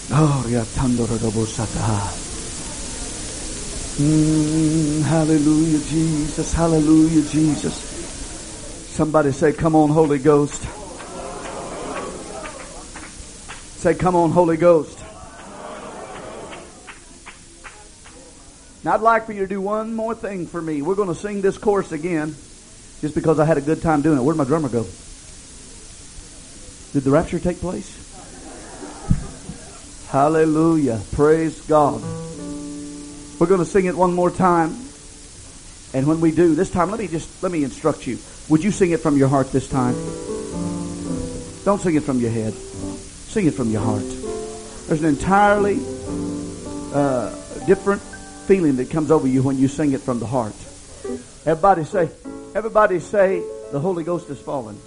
Oh, 0.09 0.43
mm, 3.99 5.03
Hallelujah, 5.03 5.79
Jesus. 5.79 6.53
Hallelujah, 6.53 7.21
Jesus. 7.21 7.83
Somebody 8.95 9.31
say, 9.31 9.53
Come 9.53 9.75
on, 9.75 9.89
Holy 9.91 10.17
Ghost. 10.17 10.65
Say, 13.85 13.93
Come 13.93 14.15
on, 14.15 14.31
Holy 14.31 14.57
Ghost. 14.57 14.97
Now, 18.83 18.95
I'd 18.95 19.01
like 19.01 19.27
for 19.27 19.33
you 19.33 19.41
to 19.41 19.47
do 19.47 19.61
one 19.61 19.93
more 19.93 20.15
thing 20.15 20.47
for 20.47 20.59
me. 20.59 20.81
We're 20.81 20.95
going 20.95 21.09
to 21.09 21.13
sing 21.13 21.41
this 21.41 21.59
chorus 21.59 21.91
again 21.91 22.29
just 23.01 23.13
because 23.13 23.37
I 23.37 23.45
had 23.45 23.59
a 23.59 23.61
good 23.61 23.83
time 23.83 24.01
doing 24.01 24.17
it. 24.17 24.23
Where'd 24.23 24.37
my 24.37 24.43
drummer 24.43 24.69
go? 24.69 24.87
Did 26.93 27.03
the 27.03 27.11
rapture 27.11 27.37
take 27.37 27.59
place? 27.59 27.93
Hallelujah. 30.09 30.99
Praise 31.11 31.61
God. 31.67 32.01
We're 33.39 33.45
going 33.45 33.59
to 33.59 33.67
sing 33.67 33.85
it 33.85 33.95
one 33.95 34.15
more 34.15 34.31
time. 34.31 34.69
And 35.93 36.07
when 36.07 36.21
we 36.21 36.31
do, 36.31 36.55
this 36.55 36.71
time, 36.71 36.89
let 36.89 36.99
me 36.99 37.07
just, 37.07 37.43
let 37.43 37.51
me 37.51 37.63
instruct 37.63 38.07
you. 38.07 38.17
Would 38.49 38.63
you 38.63 38.71
sing 38.71 38.89
it 38.89 39.01
from 39.01 39.15
your 39.15 39.27
heart 39.27 39.51
this 39.51 39.69
time? 39.69 39.93
Don't 41.65 41.79
sing 41.79 41.93
it 41.93 42.01
from 42.01 42.19
your 42.19 42.31
head. 42.31 42.55
Sing 43.35 43.47
it 43.47 43.53
from 43.53 43.69
your 43.69 43.81
heart. 43.81 44.05
There's 44.87 45.03
an 45.03 45.09
entirely 45.09 45.77
uh, 46.93 47.35
different 47.65 48.01
feeling 48.47 48.77
that 48.77 48.89
comes 48.89 49.11
over 49.11 49.27
you 49.27 49.43
when 49.43 49.57
you 49.57 49.67
sing 49.67 49.91
it 49.91 49.99
from 49.99 50.19
the 50.21 50.25
heart. 50.25 50.55
Everybody 51.45 51.83
say, 51.83 52.09
everybody 52.55 53.01
say, 53.01 53.43
the 53.73 53.79
Holy 53.81 54.05
Ghost 54.05 54.29
is 54.29 54.39
fallen 54.39 54.79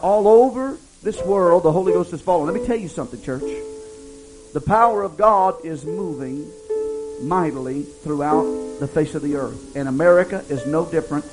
all 0.00 0.26
over 0.26 0.78
this 1.02 1.22
world, 1.22 1.64
the 1.64 1.72
Holy 1.72 1.92
Ghost 1.92 2.14
is 2.14 2.22
fallen. 2.22 2.46
Let 2.50 2.58
me 2.58 2.66
tell 2.66 2.78
you 2.78 2.88
something, 2.88 3.20
church. 3.20 3.42
The 4.54 4.62
power 4.62 5.02
of 5.02 5.18
God 5.18 5.66
is 5.66 5.84
moving 5.84 6.50
mightily 7.20 7.82
throughout 7.82 8.44
the 8.80 8.88
face 8.88 9.14
of 9.14 9.20
the 9.20 9.36
earth. 9.36 9.76
And 9.76 9.88
America 9.88 10.42
is 10.48 10.64
no 10.64 10.86
different 10.86 11.26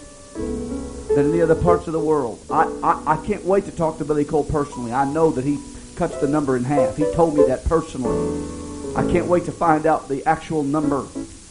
than 1.15 1.29
any 1.29 1.41
other 1.41 1.55
parts 1.55 1.87
of 1.87 1.93
the 1.93 1.99
world. 1.99 2.39
I, 2.49 2.63
I, 2.83 3.13
I 3.13 3.25
can't 3.25 3.43
wait 3.43 3.65
to 3.65 3.71
talk 3.71 3.97
to 3.97 4.05
Billy 4.05 4.25
Cole 4.25 4.43
personally. 4.43 4.93
I 4.93 5.11
know 5.11 5.31
that 5.31 5.43
he 5.43 5.59
cuts 5.95 6.17
the 6.17 6.27
number 6.27 6.55
in 6.55 6.63
half. 6.63 6.95
He 6.97 7.11
told 7.13 7.35
me 7.35 7.45
that 7.47 7.65
personally. 7.65 8.95
I 8.95 9.09
can't 9.11 9.27
wait 9.27 9.45
to 9.45 9.51
find 9.51 9.85
out 9.85 10.07
the 10.07 10.25
actual 10.25 10.63
number 10.63 11.03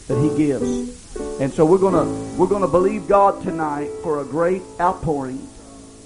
that 0.07 0.21
he 0.21 0.35
gives. 0.37 0.97
And 1.39 1.51
so 1.51 1.65
we're 1.65 1.77
gonna 1.77 2.05
we're 2.35 2.47
gonna 2.47 2.67
believe 2.67 3.07
God 3.07 3.43
tonight 3.43 3.89
for 4.03 4.21
a 4.21 4.25
great 4.25 4.61
outpouring. 4.79 5.47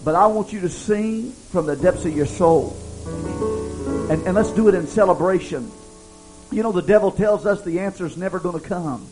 But 0.04 0.16
I 0.16 0.28
want 0.28 0.52
you 0.52 0.60
to 0.62 0.70
sing 0.70 1.32
from 1.32 1.66
the 1.66 1.76
depths 1.76 2.06
of 2.06 2.16
your 2.16 2.26
soul. 2.26 2.78
And, 3.06 4.28
and 4.28 4.36
let's 4.36 4.52
do 4.52 4.68
it 4.68 4.76
in 4.76 4.86
celebration. 4.88 5.72
You 6.52 6.62
know, 6.62 6.72
the 6.72 6.82
devil 6.82 7.10
tells 7.10 7.46
us 7.46 7.64
the 7.64 7.80
answer's 7.80 8.18
never 8.18 8.38
going 8.38 8.60
to 8.60 8.68
come. 8.68 9.08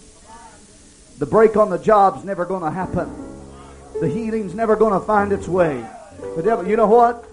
The 1.17 1.25
break 1.25 1.55
on 1.55 1.69
the 1.69 1.79
job's 1.79 2.25
never 2.25 2.45
going 2.45 2.63
to 2.63 2.71
happen. 2.71 3.30
The 3.99 4.07
healing's 4.07 4.53
never 4.53 4.75
going 4.75 4.93
to 4.93 5.05
find 5.05 5.31
its 5.31 5.47
way. 5.47 5.85
The 6.35 6.43
devil, 6.43 6.67
you 6.67 6.77
know 6.77 6.87
what? 6.87 7.25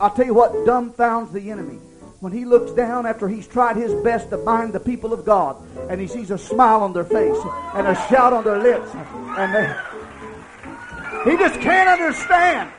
I'll 0.00 0.10
tell 0.10 0.26
you 0.26 0.34
what 0.34 0.52
dumbfounds 0.66 1.32
the 1.32 1.50
enemy. 1.50 1.78
When 2.20 2.32
he 2.32 2.44
looks 2.44 2.72
down 2.72 3.06
after 3.06 3.28
he's 3.28 3.46
tried 3.46 3.76
his 3.76 3.92
best 4.02 4.30
to 4.30 4.36
bind 4.36 4.72
the 4.72 4.80
people 4.80 5.12
of 5.12 5.24
God 5.24 5.56
and 5.90 6.00
he 6.00 6.06
sees 6.06 6.30
a 6.30 6.38
smile 6.38 6.80
on 6.82 6.92
their 6.92 7.04
face 7.04 7.38
and 7.74 7.86
a 7.86 7.94
shout 8.08 8.32
on 8.32 8.44
their 8.44 8.58
lips 8.58 8.88
and 8.94 9.54
they, 9.54 11.30
he 11.30 11.36
just 11.36 11.60
can't 11.60 11.88
understand. 11.88 12.70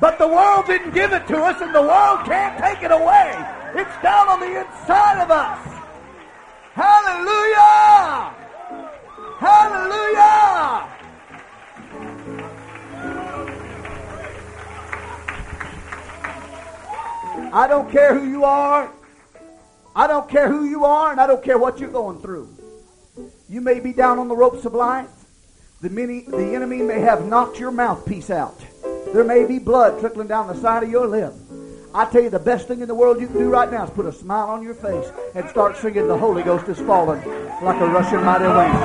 But 0.00 0.18
the 0.18 0.28
world 0.28 0.66
didn't 0.66 0.92
give 0.92 1.12
it 1.12 1.26
to 1.28 1.36
us 1.42 1.60
and 1.60 1.74
the 1.74 1.82
world 1.82 2.24
can't 2.26 2.58
take 2.62 2.82
it 2.84 2.92
away. 2.92 3.34
It's 3.74 4.02
down 4.02 4.28
on 4.28 4.40
the 4.40 4.60
inside 4.60 5.22
of 5.22 5.30
us. 5.30 5.58
Hallelujah! 6.74 8.34
Hallelujah! 9.38 10.97
I 17.52 17.66
don't 17.66 17.90
care 17.90 18.18
who 18.18 18.28
you 18.28 18.44
are. 18.44 18.90
I 19.96 20.06
don't 20.06 20.28
care 20.28 20.48
who 20.48 20.64
you 20.64 20.84
are, 20.84 21.10
and 21.10 21.20
I 21.20 21.26
don't 21.26 21.42
care 21.42 21.58
what 21.58 21.80
you're 21.80 21.90
going 21.90 22.20
through. 22.20 22.48
You 23.48 23.60
may 23.60 23.80
be 23.80 23.92
down 23.92 24.18
on 24.18 24.28
the 24.28 24.36
ropes 24.36 24.64
of 24.64 24.74
life. 24.74 25.10
The, 25.80 25.90
many, 25.90 26.20
the 26.22 26.54
enemy 26.54 26.82
may 26.82 27.00
have 27.00 27.26
knocked 27.26 27.58
your 27.58 27.70
mouthpiece 27.70 28.30
out. 28.30 28.58
There 29.12 29.24
may 29.24 29.46
be 29.46 29.58
blood 29.58 29.98
trickling 30.00 30.28
down 30.28 30.46
the 30.48 30.54
side 30.54 30.82
of 30.82 30.90
your 30.90 31.06
lip. 31.06 31.32
I 31.94 32.04
tell 32.04 32.22
you, 32.22 32.30
the 32.30 32.38
best 32.38 32.68
thing 32.68 32.80
in 32.80 32.88
the 32.88 32.94
world 32.94 33.20
you 33.20 33.26
can 33.26 33.38
do 33.38 33.48
right 33.48 33.70
now 33.70 33.84
is 33.84 33.90
put 33.90 34.06
a 34.06 34.12
smile 34.12 34.48
on 34.48 34.62
your 34.62 34.74
face 34.74 35.10
and 35.34 35.48
start 35.48 35.76
singing 35.78 36.06
The 36.06 36.18
Holy 36.18 36.42
Ghost 36.42 36.68
is 36.68 36.78
falling 36.78 37.20
like 37.62 37.80
a 37.80 37.86
rushing 37.86 38.22
mighty 38.22 38.44
wind. 38.44 38.78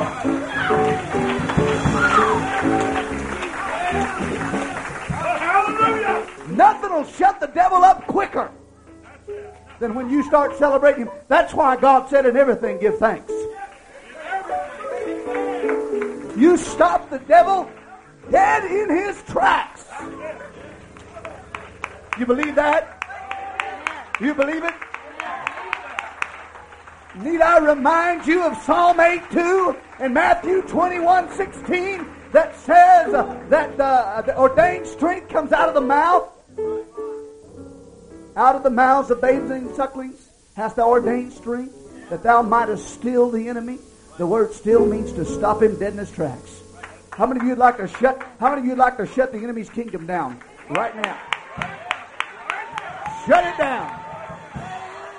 Nothing 6.56 6.92
will 6.92 7.06
shut 7.06 7.40
the 7.40 7.48
devil 7.48 7.84
up 7.84 8.06
quicker 8.08 8.52
than 9.80 9.96
when 9.96 10.10
you 10.10 10.24
start 10.24 10.56
celebrating. 10.58 11.10
That's 11.28 11.54
why 11.54 11.76
God 11.76 12.10
said 12.10 12.26
in 12.26 12.38
everything, 12.38 12.80
give 12.80 12.98
thanks. 13.00 13.32
You 16.38 16.58
stop 16.58 17.10
the 17.10 17.20
devil 17.28 17.70
dead 18.30 18.66
in 18.66 18.90
his 18.90 19.22
tracks. 19.24 19.86
You 22.20 22.26
believe 22.26 22.56
that? 22.56 23.00
You 24.22 24.34
believe 24.34 24.64
it? 24.64 24.74
Need 27.16 27.42
I 27.42 27.60
remind 27.60 28.26
you 28.26 28.44
of 28.44 28.58
Psalm 28.64 29.00
82 29.00 29.76
and 30.00 30.14
Matthew 30.14 30.62
21 30.64 31.32
16 31.32 32.08
that 32.32 32.56
says 32.56 33.12
that 33.50 33.80
uh, 33.80 34.22
the 34.22 34.38
ordained 34.38 34.88
strength 34.88 35.30
comes 35.30 35.52
out 35.52 35.68
of 35.68 35.76
the 35.76 35.82
mouth? 35.82 36.30
Out 38.36 38.56
of 38.56 38.64
the 38.64 38.70
mouths 38.72 39.12
of 39.12 39.22
babes 39.22 39.52
and 39.52 39.76
sucklings 39.76 40.30
hast 40.56 40.76
thou 40.76 40.90
ordained 40.90 41.34
strength 41.34 42.10
that 42.10 42.24
thou 42.24 42.42
mightest 42.42 42.90
still 42.90 43.30
the 43.30 43.48
enemy. 43.48 43.78
The 44.18 44.26
word 44.26 44.54
still 44.54 44.86
means 44.86 45.12
to 45.14 45.26
stop 45.26 45.62
him 45.62 45.78
dead 45.78 45.94
in 45.94 46.00
his 46.00 46.12
tracks. 46.12 46.62
How 47.12 47.28
many 47.28 47.42
of 47.42 47.46
you'd 47.46 47.60
like 47.60 47.78
to 47.78 47.88
shut 47.88 48.26
how 48.40 48.50
many 48.50 48.62
of 48.62 48.68
you'd 48.68 48.78
like 48.80 48.98
to 48.98 49.06
shut 49.06 49.32
the 49.32 49.38
enemy's 49.38 49.70
kingdom 49.70 50.08
down 50.08 50.42
right 50.72 50.96
now? 50.96 51.20
Shut 53.28 53.46
it 53.46 53.58
down. 53.58 54.00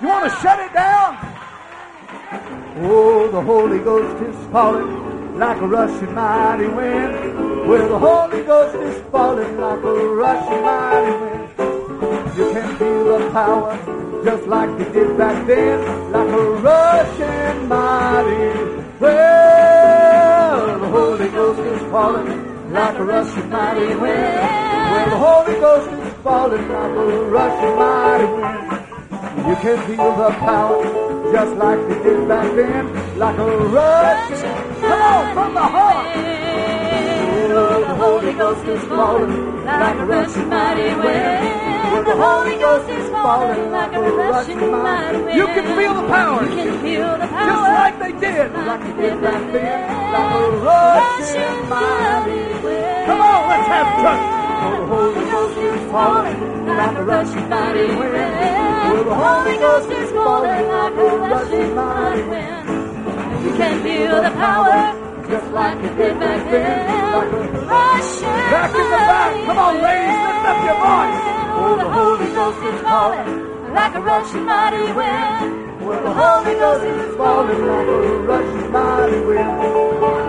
You 0.01 0.07
want 0.09 0.29
to 0.29 0.37
shut 0.41 0.59
it 0.59 0.73
down? 0.73 1.17
Oh, 2.83 3.29
the 3.31 3.41
Holy 3.41 3.79
Ghost 3.79 4.21
is 4.23 4.51
falling 4.51 5.39
like 5.39 5.57
a 5.61 5.67
rushing 5.67 6.13
mighty 6.13 6.67
wind. 6.67 7.67
Well, 7.67 7.87
the 7.87 7.99
Holy 7.99 8.43
Ghost 8.43 8.75
is 8.75 9.03
falling 9.09 9.57
like 9.57 9.83
a 9.83 10.07
rushing 10.09 10.61
mighty 10.61 11.11
wind. 11.11 11.24
You 12.37 12.51
can 12.51 12.77
feel 12.77 13.17
the 13.17 13.29
power 13.31 14.23
just 14.23 14.47
like 14.47 14.69
you 14.79 14.85
did 14.93 15.17
back 15.17 15.47
then, 15.47 16.11
like 16.11 16.29
a 16.29 16.43
rushing 16.67 17.67
mighty 17.67 18.85
well, 18.99 20.79
the 20.79 20.87
Holy 20.87 21.27
Ghost 21.27 21.59
is 21.59 21.81
falling 21.91 22.71
like 22.71 22.95
a 22.97 23.03
rushing 23.03 23.49
mighty 23.49 23.95
wind. 23.95 24.01
Well, 24.01 25.09
the 25.09 25.17
Holy 25.17 25.59
Ghost 25.59 25.91
is 25.91 26.13
falling 26.23 26.69
like 26.69 26.91
a 26.91 27.05
rushing 27.35 27.75
mighty 27.75 28.25
wind. 28.25 29.47
You 29.47 29.55
can 29.57 29.77
feel 29.87 30.15
the 30.15 30.29
power 30.39 31.31
just 31.33 31.55
like 31.57 31.79
you 31.79 32.03
did 32.03 32.27
back 32.27 32.55
then, 32.55 33.19
like 33.19 33.37
a 33.37 33.57
rushing. 33.77 34.81
Come 34.81 35.01
on, 35.01 35.33
from 35.33 35.53
the 35.53 35.61
heart. 35.61 36.15
The 37.49 37.95
Holy 37.95 38.33
Ghost 38.33 38.65
is 38.65 38.83
falling 38.85 39.65
like 39.65 39.97
a 39.97 40.05
rushing 40.05 40.49
mighty 40.49 40.95
wind. 40.95 41.64
The 42.03 42.11
Holy 42.11 42.57
Ghost 42.57 42.89
is 42.89 43.09
falling 43.09 43.71
like 43.71 43.93
a 43.93 44.01
rushing 44.01 44.59
mighty 44.71 45.17
wind. 45.17 45.37
You 45.37 45.45
can 45.47 45.65
feel 45.77 45.93
the 45.95 46.07
power. 46.07 46.43
You 46.43 46.55
can 46.55 46.81
feel 46.81 47.17
the 47.17 47.27
power. 47.27 47.47
Just 47.47 47.63
like 47.79 47.95
they 47.99 48.11
did. 48.19 48.53
Like 48.53 48.81
they 48.83 48.93
did 49.01 49.21
back 49.21 49.51
then. 49.53 49.79
Like 50.11 50.33
a 50.35 50.49
rushing 50.65 51.69
mighty 51.69 52.41
wind. 52.63 53.05
Come 53.07 53.21
on, 53.21 53.49
let's 53.49 53.67
have. 53.67 53.87
Oh, 53.95 54.71
the 54.75 54.85
Holy 54.85 55.25
Ghost 55.31 55.57
is 55.57 55.91
falling 55.91 56.67
like 56.67 56.97
a 56.97 57.03
rushing 57.03 57.49
mighty 57.49 57.87
wind. 57.95 58.33
The 59.05 59.15
Holy 59.15 59.57
Ghost 59.57 59.89
is 59.89 60.11
falling 60.11 60.67
like 60.67 60.93
a 60.93 61.17
rushing 61.31 61.75
mighty 61.75 62.23
wind. 62.23 63.43
You 63.45 63.51
can 63.55 63.83
feel 63.83 64.21
the 64.21 64.31
power 64.31 64.93
just 65.29 65.51
like 65.53 65.77
it 65.83 65.95
did 65.95 66.19
back 66.19 66.51
then. 66.51 66.87
Like 67.15 67.31
a 67.31 67.65
rushing 67.65 68.39
back 68.51 68.69
in 68.75 68.83
the 68.83 68.99
back. 69.09 69.45
Come 69.45 69.57
on, 69.57 69.81
ladies, 69.81 70.17
lift 70.25 70.45
up 70.45 70.59
your 70.65 70.77
voice. 70.83 71.44
Oh, 71.57 71.75
the 71.77 71.87
Holy 71.89 72.29
Ghost 72.35 72.61
is 72.63 72.81
falling 72.81 73.73
like 73.73 73.95
a 73.95 74.01
rushing 74.01 74.45
mighty 74.45 74.91
wind. 74.91 75.81
Well, 75.81 76.01
the 76.03 76.13
Holy 76.13 76.55
Ghost 76.59 76.83
is 76.85 77.15
falling 77.15 77.65
like 77.65 77.87
a 77.87 77.99
rushing 78.27 78.71
mighty 78.71 79.19
wind. 79.19 79.61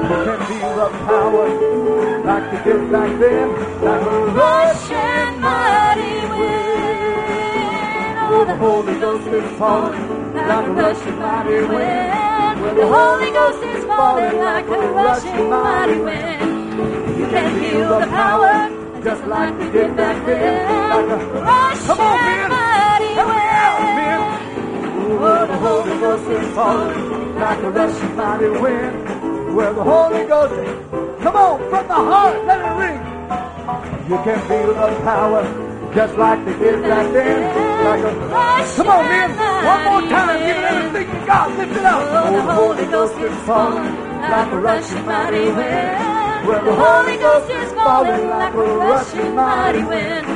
You 0.07 0.19
can 0.27 0.41
feel 0.47 0.73
the 0.77 0.89
power 1.07 1.49
like 2.25 2.53
it 2.55 2.65
did 2.65 2.93
back 2.93 3.11
then. 3.19 3.49
Like 3.83 4.03
a 4.03 4.19
rushing 4.39 5.41
mighty 5.41 6.15
wind. 6.31 7.07
Oh, 8.29 8.45
the 8.47 8.57
Holy 8.57 8.95
Ghost 9.01 9.27
is 9.29 9.59
falling 9.59 10.35
like 10.35 10.67
a 10.67 10.71
rushing 10.71 11.19
mighty 11.19 11.59
wind. 11.75 12.79
The 12.79 12.87
Holy 12.87 13.31
Ghost 13.33 13.63
is 13.65 13.85
falling 13.85 14.39
like 14.39 14.67
a 14.67 14.81
rushing 14.93 15.51
mighty 15.51 15.99
wind. 16.01 17.19
You 17.19 17.27
can 17.27 17.61
feel 17.61 17.89
the 17.99 18.07
power 18.07 18.76
just 19.07 19.25
like 19.29 19.57
we 19.57 19.71
did 19.71 19.97
back 19.97 20.27
then. 20.27 20.67
Like 20.91 21.07
a 21.07 21.25
rushing 21.47 21.87
Come 21.87 22.01
on, 22.01 22.19
men. 22.27 22.51
mighty 22.51 23.15
Help 23.15 23.29
me 23.39 23.47
out, 23.63 23.81
men. 23.99 24.21
Oh, 25.23 25.47
the 25.47 25.57
Holy 25.67 25.97
Ghost 26.03 26.27
is 26.27 26.55
falling 26.57 27.35
like 27.39 27.63
a 27.63 27.71
rushing 27.71 28.17
mighty 28.17 28.49
wind. 28.49 29.55
Where 29.55 29.73
the 29.75 29.85
Holy 29.85 30.27
Ghost 30.27 30.55
is. 30.55 31.23
Come 31.23 31.37
on, 31.37 31.71
from 31.71 31.87
the 31.87 31.95
heart, 31.95 32.45
let 32.47 32.61
it 32.67 32.75
ring. 32.83 33.01
You 34.11 34.17
can 34.27 34.39
feel 34.49 34.75
the 34.75 35.01
power 35.07 35.43
just 35.95 36.15
like 36.19 36.45
they 36.45 36.59
did 36.59 36.83
back 36.83 37.13
then. 37.13 37.39
Like 37.87 38.05
a, 38.11 38.75
come 38.75 38.89
on, 38.89 39.05
men. 39.07 39.31
One 39.71 39.83
more 39.87 40.11
time. 40.11 40.39
Give 40.41 40.57
everything 40.57 41.07
you 41.15 41.27
got. 41.27 41.57
Lift 41.57 41.77
it 41.77 41.85
up. 41.85 42.27
Oh, 42.27 42.33
the 42.33 42.43
Holy 42.43 42.87
Ghost 42.87 43.15
is 43.19 43.39
falling 43.47 43.95
like 44.19 44.53
a 44.53 44.59
rushing 44.59 45.07
mighty 45.07 45.53
wind. 45.53 46.16
Well, 46.47 46.65
the 46.65 46.75
Holy 46.75 47.17
Ghost 47.17 47.51
is 47.51 47.73
falling 47.73 48.29
like 48.29 48.55
a 48.55 48.57
rushing 48.57 49.35
mighty 49.35 49.83
wind. 49.83 50.27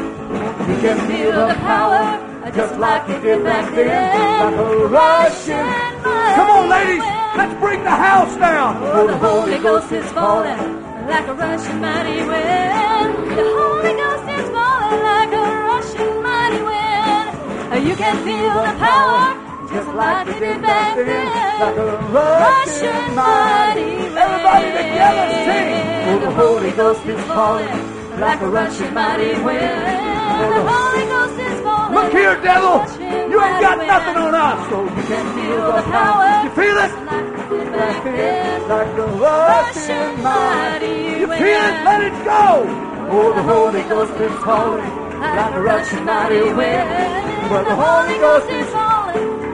You 0.69 0.77
can 0.83 0.99
Feel 1.07 1.47
the 1.47 1.55
power 1.55 2.51
just 2.53 2.79
like 2.81 3.09
it 3.09 3.23
did 3.23 3.45
back 3.45 3.73
then. 3.77 4.19
Like 4.41 4.59
a 4.59 4.87
rushing. 4.89 6.03
Come 6.35 6.51
on, 6.51 6.69
ladies. 6.69 7.05
Let's 7.37 7.55
bring 7.61 7.85
the 7.85 7.91
house 7.91 8.37
down. 8.37 8.77
Oh, 8.83 9.07
the 9.07 9.19
Holy 9.19 9.59
Ghost 9.59 9.93
is 9.93 10.11
falling 10.11 10.59
like 11.07 11.29
a 11.29 11.35
rushing 11.35 11.81
mighty 11.81 12.23
wind. 12.27 13.31
The 13.39 13.47
Holy 13.47 13.93
Ghost 13.95 14.29
is 14.35 14.51
falling 14.51 15.03
like 15.11 15.33
a 15.33 15.45
rushing 15.63 16.23
mighty 16.25 16.63
wind. 16.71 17.89
You 17.89 17.95
can 17.95 18.17
feel 18.25 18.55
the 18.67 18.75
power 18.83 19.50
just 19.73 19.89
like 19.95 20.27
they 20.27 20.39
did 20.41 20.63
back 20.63 20.97
then, 20.97 21.61
like 21.61 21.77
a 21.77 21.97
rushing 22.11 23.15
mighty 23.15 23.85
wind. 24.03 24.19
Everybody 24.19 24.67
together 24.67 25.27
sing. 25.47 26.11
Oh, 26.11 26.19
the 26.19 26.31
Holy 26.35 26.73
Ghost 26.73 27.07
is 27.07 27.23
falling 27.27 28.19
like 28.19 28.41
a 28.41 28.49
rushing 28.49 28.95
mighty 28.95 29.33
wind. 29.43 30.11
The 30.41 30.63
Holy 30.67 31.05
Ghost 31.07 31.39
is 31.39 31.61
falling. 31.63 31.95
Look 31.95 32.13
here, 32.13 32.35
devil. 32.43 32.83
You 33.31 33.39
ain't 33.41 33.61
got 33.61 33.79
nothing 33.87 34.17
on 34.17 34.35
us, 34.35 34.69
so 34.71 34.83
you 34.83 35.03
can 35.07 35.27
feel 35.39 35.67
the 35.73 35.83
power. 35.83 36.45
You 36.45 36.51
feel 36.51 36.77
it? 36.77 36.91
Like 37.07 37.31
a 37.31 37.49
did 37.49 37.73
back 37.73 38.05
then. 38.05 38.69
Like 38.69 38.97
the 38.97 39.07
rushing 39.23 40.23
mighty. 40.23 41.21
You 41.21 41.27
feel 41.27 41.63
it? 41.71 41.85
Let 41.87 42.01
it 42.03 42.25
go. 42.25 42.91
Oh, 43.13 43.33
the 43.35 43.43
Holy 43.43 43.83
Ghost 43.83 44.15
is 44.21 44.45
falling 44.45 45.11
like 45.21 45.55
a 45.55 45.63
rushing 45.63 46.05
mighty 46.05 46.43
wind. 46.43 47.31
Well, 47.51 47.65
the 47.65 47.75
Holy 47.75 48.19
Ghost 48.19 48.51
is 48.51 48.80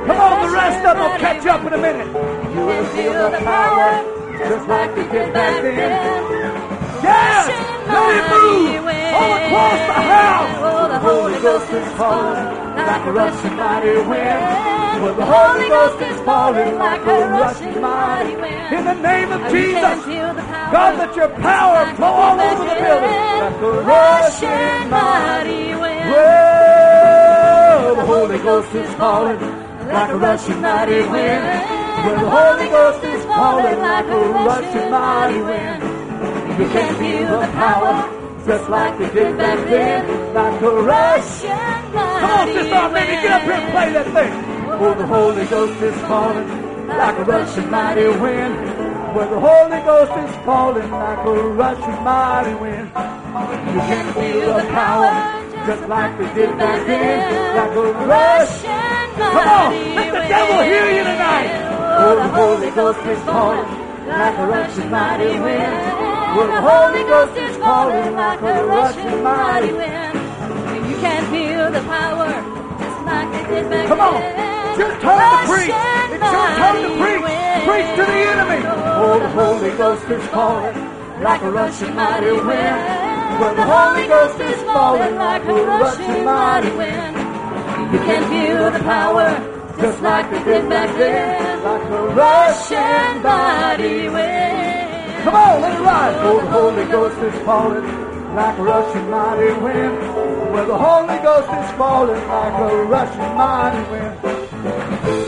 Come 0.06 0.20
on, 0.20 0.46
the 0.46 0.52
rest 0.54 0.86
of 0.86 0.96
them 0.96 0.98
will 0.98 1.18
catch 1.18 1.46
up 1.46 1.66
in 1.66 1.72
a 1.72 1.78
minute. 1.78 2.06
You 2.54 2.66
will 2.66 2.86
feel 2.94 3.30
the 3.30 3.38
power 3.38 4.16
just 4.38 4.68
like 4.68 4.94
they 4.94 5.08
did 5.08 5.32
back 5.32 5.62
then. 5.62 5.76
Yeah! 7.02 7.66
Let 7.86 8.16
it 8.18 8.26
move 8.30 8.86
all 9.14 9.32
across 9.36 9.80
the 9.86 9.98
house. 10.06 10.54
Oh, 10.62 10.88
the 10.88 10.98
Holy 10.98 11.38
Ghost 11.40 11.72
is 11.72 11.88
falling 11.96 12.66
like 12.76 13.06
a 13.06 13.12
rushing 13.12 13.56
mighty 13.56 13.96
wind. 14.10 14.66
Well, 15.02 15.14
the 15.14 15.26
Holy 15.26 15.68
Ghost 15.68 16.02
is 16.02 16.20
falling 16.24 16.78
like 16.78 17.00
a 17.00 17.28
rushing 17.28 17.80
mighty 17.80 18.36
wind. 18.36 18.74
In 18.74 18.84
the 18.84 18.94
name 18.94 19.32
of 19.32 19.50
Jesus, 19.50 20.04
God, 20.72 20.98
let 20.98 21.16
your 21.16 21.28
power 21.28 21.94
flow 21.96 22.06
all 22.06 22.40
over 22.40 22.64
the 22.64 22.74
building 22.74 23.20
like 23.42 23.60
a 23.60 23.72
rushing 23.82 24.90
mighty 24.90 25.74
wind. 25.74 26.10
well, 26.10 27.94
the 27.94 28.04
Holy 28.04 28.38
Ghost 28.38 28.74
is 28.74 28.94
falling 28.94 29.65
like 29.86 30.10
a 30.10 30.16
rushing 30.16 30.60
mighty 30.60 31.00
wind. 31.08 31.44
Well, 32.04 32.20
the 32.20 32.30
Holy 32.30 32.68
Ghost 32.68 33.04
is 33.04 33.24
falling 33.24 33.78
like 33.78 34.06
a 34.06 34.20
rushing 34.46 34.90
mighty 34.90 35.40
wind. 35.40 35.82
You 36.58 36.68
can 36.68 36.94
feel 36.96 37.40
the 37.40 37.46
power 37.52 38.16
just 38.46 38.70
like 38.70 38.98
they 38.98 39.10
did 39.12 39.36
back 39.36 39.58
then, 39.68 40.34
like 40.34 40.62
a 40.62 40.70
rushing. 40.70 41.48
mighty 41.50 41.92
Come 41.92 42.38
on, 42.38 42.46
Sister 42.52 42.74
Armenia, 42.74 43.22
get 43.22 43.32
up 43.32 43.42
here 43.42 43.52
and 43.52 43.72
play 43.72 43.92
that 43.92 44.06
thing. 44.14 44.32
Oh, 44.68 44.94
the 44.94 45.06
Holy 45.06 45.46
Ghost 45.46 45.82
is 45.82 46.00
falling 46.02 46.48
like 46.88 47.18
a 47.18 47.24
rushing 47.24 47.70
mighty 47.70 48.08
wind. 48.08 48.54
Where 49.14 49.28
the 49.28 49.40
Holy 49.40 49.80
Ghost 49.82 50.12
is 50.12 50.36
falling 50.44 50.90
like 50.90 51.26
a 51.26 51.32
rushing 51.32 52.04
mighty 52.04 52.54
wind. 52.54 52.86
You 52.86 53.80
can 53.80 54.14
feel 54.14 54.54
the 54.54 54.64
power 54.72 55.46
just 55.66 55.88
like 55.88 56.18
they 56.18 56.34
did 56.34 56.58
back 56.58 56.86
then, 56.86 57.56
like 57.56 57.76
a 57.76 58.06
rushing. 58.06 59.05
Come 59.16 59.48
on, 59.48 59.72
let 59.96 60.12
the 60.12 60.28
devil 60.28 60.60
hear 60.62 60.86
you 60.92 61.04
tonight. 61.04 61.50
Oh, 61.98 62.16
the 62.16 62.28
Holy 62.28 62.70
Ghost 62.70 63.00
is 63.06 63.20
falling 63.24 63.68
like 64.06 64.38
a 64.38 64.46
rushing 64.46 64.90
mighty 64.90 65.40
wind. 65.40 65.72
Well, 66.36 66.48
the 66.52 66.60
Holy 66.60 67.02
Ghost 67.08 67.36
is 67.40 67.56
falling 67.56 68.14
like 68.14 68.40
a 68.42 68.64
rushing 68.66 69.22
mighty 69.22 69.72
wind. 69.72 70.14
You 70.90 70.96
can 71.00 71.22
feel 71.32 71.70
the 71.72 71.80
power 71.88 72.28
just 72.78 73.00
like 73.06 73.28
they 73.32 73.54
did 73.54 73.70
back 73.70 73.88
Come 73.88 74.00
on. 74.00 74.20
your 74.78 74.92
turn 75.00 75.20
to 75.32 75.38
preach. 75.48 75.72
It's 76.12 76.32
your 76.36 76.48
turn 76.60 76.76
to 76.84 76.90
preach. 77.00 77.24
Preach 77.66 77.90
to 77.96 78.04
the 78.04 78.20
enemy. 78.36 78.60
Oh, 79.00 79.18
the 79.18 79.28
Holy 79.30 79.70
Ghost 79.76 80.04
is 80.10 80.26
falling 80.28 80.76
like 81.22 81.42
a 81.42 81.50
rushing 81.50 81.94
mighty 81.96 82.32
wind. 82.32 82.80
Well, 83.40 83.54
the 83.54 83.64
Holy 83.64 84.06
Ghost 84.06 84.40
is 84.40 84.62
falling 84.62 85.14
like 85.16 85.44
a 85.44 85.54
rushing 85.54 86.24
mighty 86.24 86.70
wind. 86.76 87.15
You 87.92 87.98
can 88.00 88.22
feel 88.28 88.70
the 88.72 88.80
power 88.80 89.28
just 89.80 90.02
like 90.02 90.28
they 90.30 90.42
did 90.42 90.68
back 90.68 90.96
then. 90.96 91.62
Like 91.62 91.82
a 91.82 92.08
rushing 92.14 93.22
mighty 93.22 94.08
wind. 94.08 95.22
Come 95.22 95.34
on, 95.34 95.60
let 95.60 95.74
it 95.78 95.84
rise. 95.84 96.16
Oh, 96.20 96.40
the 96.40 96.50
Holy 96.50 96.84
Ghost 96.86 97.18
is 97.18 97.42
falling 97.44 97.84
like 98.34 98.58
a 98.58 98.62
rushing 98.62 99.08
mighty 99.10 99.52
wind. 99.60 99.98
Well, 100.52 100.66
the 100.66 100.76
Holy 100.76 101.18
Ghost 101.22 101.48
is 101.48 101.70
falling 101.78 102.28
like 102.28 102.54
a 102.54 102.84
rushing 102.84 103.34
mighty 103.36 103.90
wind. 103.90 105.26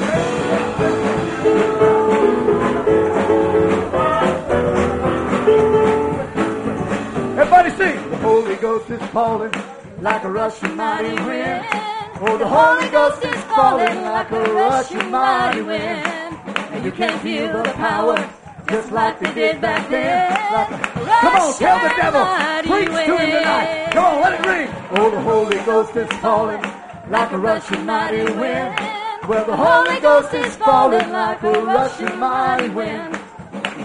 Everybody 7.39 7.71
sing. 7.77 8.11
The 8.11 8.17
Holy 8.17 8.57
Ghost 8.57 8.91
is 8.91 9.03
falling 9.11 9.53
like 10.01 10.25
a 10.25 10.31
rushing 10.31 10.77
mighty 10.77 11.15
wind. 11.23 11.88
Oh, 12.21 12.37
the 12.37 12.47
Holy 12.49 12.89
Ghost 12.91 13.25
is 13.25 13.43
falling 13.45 14.03
like 14.03 14.31
a 14.33 14.41
rushing 14.53 15.11
mighty 15.11 15.63
wind. 15.63 16.37
And 16.73 16.85
you 16.85 16.91
can 16.93 17.19
feel 17.21 17.53
the 17.53 17.63
power 17.75 18.17
just 18.69 18.91
like 18.93 19.21
they 19.21 19.33
did 19.35 19.61
back 19.61 19.89
then. 19.89 20.31
Like 20.53 20.71
a- 20.71 21.21
Come 21.21 21.37
on, 21.37 21.55
tell 21.55 21.79
the 21.79 21.95
devil. 21.97 22.25
Preach 22.73 22.89
to 23.07 23.17
him 23.17 23.31
tonight. 23.39 23.91
Come 23.93 24.05
on, 24.05 24.21
let 24.23 24.41
it 24.41 24.47
ring. 24.47 24.69
Oh, 24.91 25.11
the 25.11 25.21
Holy 25.21 25.57
Ghost 25.65 25.97
is 25.97 26.09
falling 26.19 26.63
like 27.09 27.33
a 27.33 27.39
rushing 27.39 27.87
mighty 27.87 28.25
wind. 28.25 28.75
Well, 29.29 29.45
the 29.45 29.57
Holy 29.57 30.01
Ghost 30.01 30.35
is 30.35 30.57
falling 30.57 31.11
like 31.11 31.43
a 31.43 31.53
rushing 31.53 32.19
mighty 32.19 32.69
wind. 32.71 33.19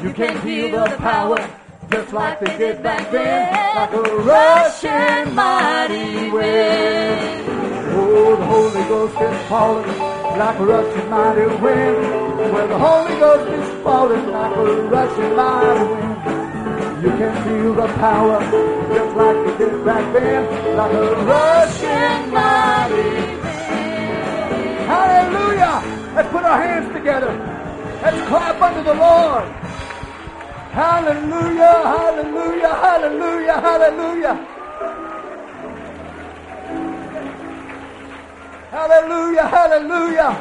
You 0.02 0.12
can 0.12 0.40
feel 0.42 0.72
the 0.72 0.96
power 0.98 1.38
just 1.92 2.12
like 2.14 2.40
they 2.40 2.58
did 2.58 2.82
back 2.84 3.12
then. 3.12 3.76
Like 3.76 3.94
a 3.94 4.02
rushing 4.18 5.36
mighty 5.36 6.30
wind. 6.32 7.53
Oh, 7.96 8.36
the 8.36 8.46
Holy 8.46 8.84
Ghost 8.88 9.16
is 9.22 9.48
falling 9.48 9.98
like 10.38 10.60
a 10.60 10.66
rushing 10.66 11.10
mighty 11.10 11.46
wind. 11.62 11.98
Well, 12.54 12.68
the 12.68 12.78
Holy 12.78 13.16
Ghost 13.20 13.50
is 13.52 13.84
falling 13.84 14.32
like 14.32 14.56
a 14.56 14.66
rushing 14.94 15.36
mighty 15.36 15.84
wind. 15.92 17.04
You 17.04 17.10
can 17.10 17.34
feel 17.44 17.74
the 17.76 17.88
power 18.00 18.40
just 18.94 19.16
like 19.16 19.38
they 19.46 19.66
did 19.66 19.86
back 19.86 20.14
then. 20.14 20.78
Like 20.78 20.94
a 20.94 21.16
rushing 21.26 22.34
mighty 22.34 22.96
wind. 22.96 23.44
Hallelujah! 24.88 26.14
Let's 26.16 26.30
put 26.30 26.44
our 26.44 26.62
hands 26.62 26.94
together. 26.94 27.32
Let's 28.02 28.28
clap 28.28 28.62
unto 28.62 28.84
the 28.84 28.94
Lord. 28.94 29.48
Hallelujah, 30.74 31.84
hallelujah, 31.86 32.74
hallelujah, 32.74 33.62
hallelujah. 33.62 34.53
Hallelujah, 38.74 39.48
hallelujah. 39.48 40.32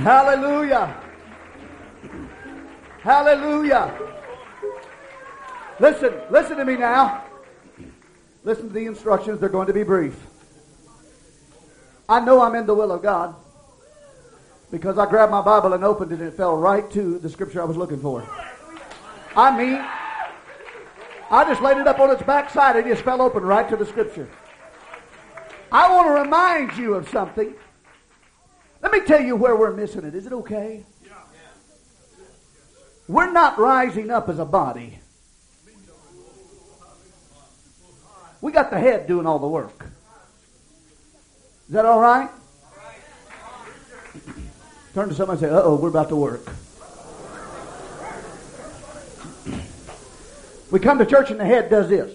Hallelujah. 0.00 0.96
Hallelujah. 3.02 3.98
Listen, 5.78 6.14
listen 6.30 6.56
to 6.56 6.64
me 6.64 6.76
now. 6.76 7.22
Listen 8.44 8.68
to 8.68 8.72
the 8.72 8.86
instructions. 8.86 9.40
They're 9.40 9.50
going 9.50 9.66
to 9.66 9.74
be 9.74 9.82
brief. 9.82 10.16
I 12.08 12.20
know 12.20 12.40
I'm 12.40 12.54
in 12.54 12.64
the 12.64 12.74
will 12.74 12.92
of 12.92 13.02
God 13.02 13.41
because 14.72 14.96
I 14.96 15.04
grabbed 15.04 15.30
my 15.30 15.42
Bible 15.42 15.74
and 15.74 15.84
opened 15.84 16.12
it 16.12 16.18
and 16.18 16.28
it 16.28 16.34
fell 16.34 16.56
right 16.56 16.90
to 16.92 17.18
the 17.18 17.28
scripture 17.28 17.60
I 17.60 17.66
was 17.66 17.76
looking 17.76 18.00
for. 18.00 18.26
I 19.36 19.56
mean, 19.56 19.84
I 21.30 21.44
just 21.44 21.60
laid 21.60 21.76
it 21.76 21.86
up 21.86 22.00
on 22.00 22.10
its 22.10 22.22
backside 22.22 22.76
and 22.76 22.86
it 22.86 22.90
just 22.90 23.04
fell 23.04 23.20
open 23.20 23.42
right 23.44 23.68
to 23.68 23.76
the 23.76 23.84
scripture. 23.84 24.28
I 25.70 25.92
want 25.92 26.08
to 26.08 26.22
remind 26.22 26.76
you 26.78 26.94
of 26.94 27.08
something. 27.10 27.54
Let 28.82 28.92
me 28.92 29.00
tell 29.02 29.20
you 29.20 29.36
where 29.36 29.54
we're 29.54 29.74
missing 29.74 30.04
it. 30.04 30.14
Is 30.14 30.26
it 30.26 30.32
okay? 30.32 30.84
We're 33.08 33.30
not 33.30 33.58
rising 33.58 34.10
up 34.10 34.30
as 34.30 34.38
a 34.38 34.44
body. 34.44 34.98
We 38.40 38.52
got 38.52 38.70
the 38.70 38.78
head 38.78 39.06
doing 39.06 39.26
all 39.26 39.38
the 39.38 39.46
work. 39.46 39.86
Is 41.68 41.74
that 41.74 41.84
all 41.84 42.00
right? 42.00 42.30
Turn 44.94 45.08
to 45.08 45.14
somebody 45.14 45.42
and 45.44 45.50
say, 45.50 45.56
uh 45.56 45.62
oh, 45.62 45.76
we're 45.76 45.88
about 45.88 46.10
to 46.10 46.16
work. 46.16 46.50
We 50.70 50.80
come 50.80 50.98
to 50.98 51.06
church 51.06 51.30
and 51.30 51.40
the 51.40 51.44
head 51.44 51.70
does 51.70 51.88
this. 51.88 52.12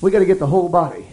We 0.00 0.10
got 0.10 0.20
to 0.20 0.24
get 0.24 0.38
the 0.38 0.46
whole 0.46 0.68
body. 0.68 1.06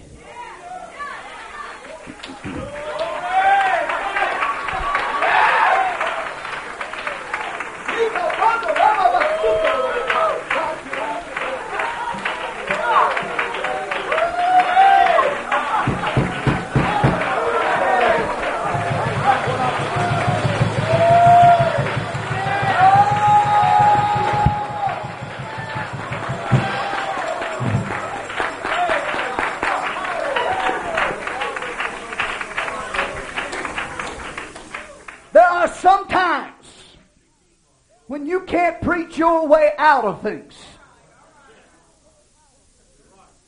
Out 39.86 40.04
of 40.04 40.22
things. 40.22 40.54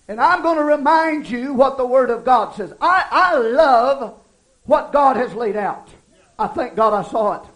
And 0.08 0.21
I'm 0.21 0.41
going 0.41 0.58
to 0.58 0.63
remind 0.63 1.28
you 1.30 1.54
what 1.54 1.78
the 1.78 1.86
Word 1.86 2.10
of 2.10 2.23
God 2.23 2.56
says. 2.56 2.71
I, 2.80 3.06
I 3.12 3.38
love 3.38 4.19
what 4.63 4.93
God 4.93 5.17
has 5.17 5.34
laid 5.34 5.58
out. 5.58 5.89
I 6.39 6.47
thank 6.47 6.76
God 6.76 6.93
I 6.93 7.10
saw 7.10 7.41
it. 7.41 7.50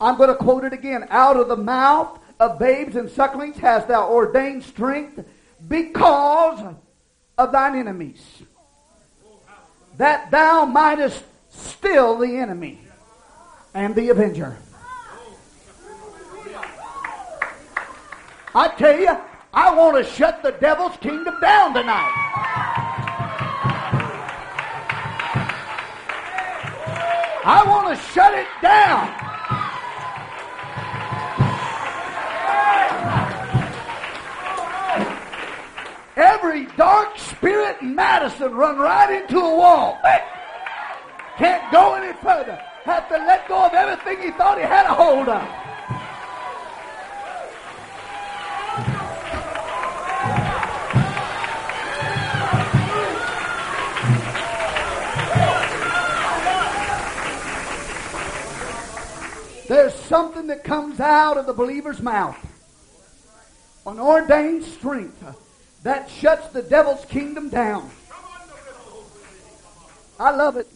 I'm 0.00 0.16
going 0.16 0.30
to 0.30 0.36
quote 0.36 0.64
it 0.64 0.72
again. 0.72 1.06
Out 1.10 1.36
of 1.36 1.48
the 1.48 1.56
mouth 1.56 2.18
of 2.38 2.58
babes 2.58 2.96
and 2.96 3.10
sucklings 3.10 3.56
hast 3.58 3.88
thou 3.88 4.10
ordained 4.10 4.62
strength 4.62 5.24
because 5.66 6.74
of 7.36 7.52
thine 7.52 7.76
enemies, 7.76 8.22
that 9.96 10.30
thou 10.30 10.64
mightest 10.64 11.22
still 11.50 12.18
the 12.18 12.36
enemy 12.36 12.80
and 13.74 13.94
the 13.94 14.10
avenger. 14.10 14.56
I 18.56 18.68
tell 18.68 18.96
you, 18.98 19.16
I 19.52 19.74
want 19.74 19.96
to 19.96 20.04
shut 20.04 20.42
the 20.44 20.52
devil's 20.52 20.96
kingdom 20.98 21.34
down 21.40 21.74
tonight. 21.74 22.12
I 27.46 27.64
want 27.66 27.88
to 27.88 28.04
shut 28.12 28.32
it 28.32 28.46
down. 28.62 29.10
Every 36.16 36.66
dark 36.76 37.18
spirit 37.18 37.78
in 37.82 37.96
Madison 37.96 38.54
run 38.54 38.78
right 38.78 39.20
into 39.20 39.38
a 39.38 39.56
wall. 39.56 39.98
Can't 41.36 41.72
go 41.72 41.94
any 41.94 42.12
further. 42.22 42.56
Have 42.84 43.08
to 43.08 43.16
let 43.16 43.48
go 43.48 43.66
of 43.66 43.72
everything 43.74 44.22
he 44.22 44.30
thought 44.38 44.58
he 44.58 44.64
had 44.64 44.86
a 44.86 44.94
hold 44.94 45.28
of. 45.28 45.63
Something 60.04 60.48
that 60.48 60.64
comes 60.64 61.00
out 61.00 61.36
of 61.36 61.46
the 61.46 61.52
believer's 61.52 62.00
mouth. 62.00 62.36
An 63.86 63.98
ordained 63.98 64.64
strength 64.64 65.22
that 65.82 66.10
shuts 66.10 66.48
the 66.48 66.62
devil's 66.62 67.04
kingdom 67.06 67.50
down. 67.50 67.90
I 70.18 70.30
love 70.30 70.56
it. 70.56 70.68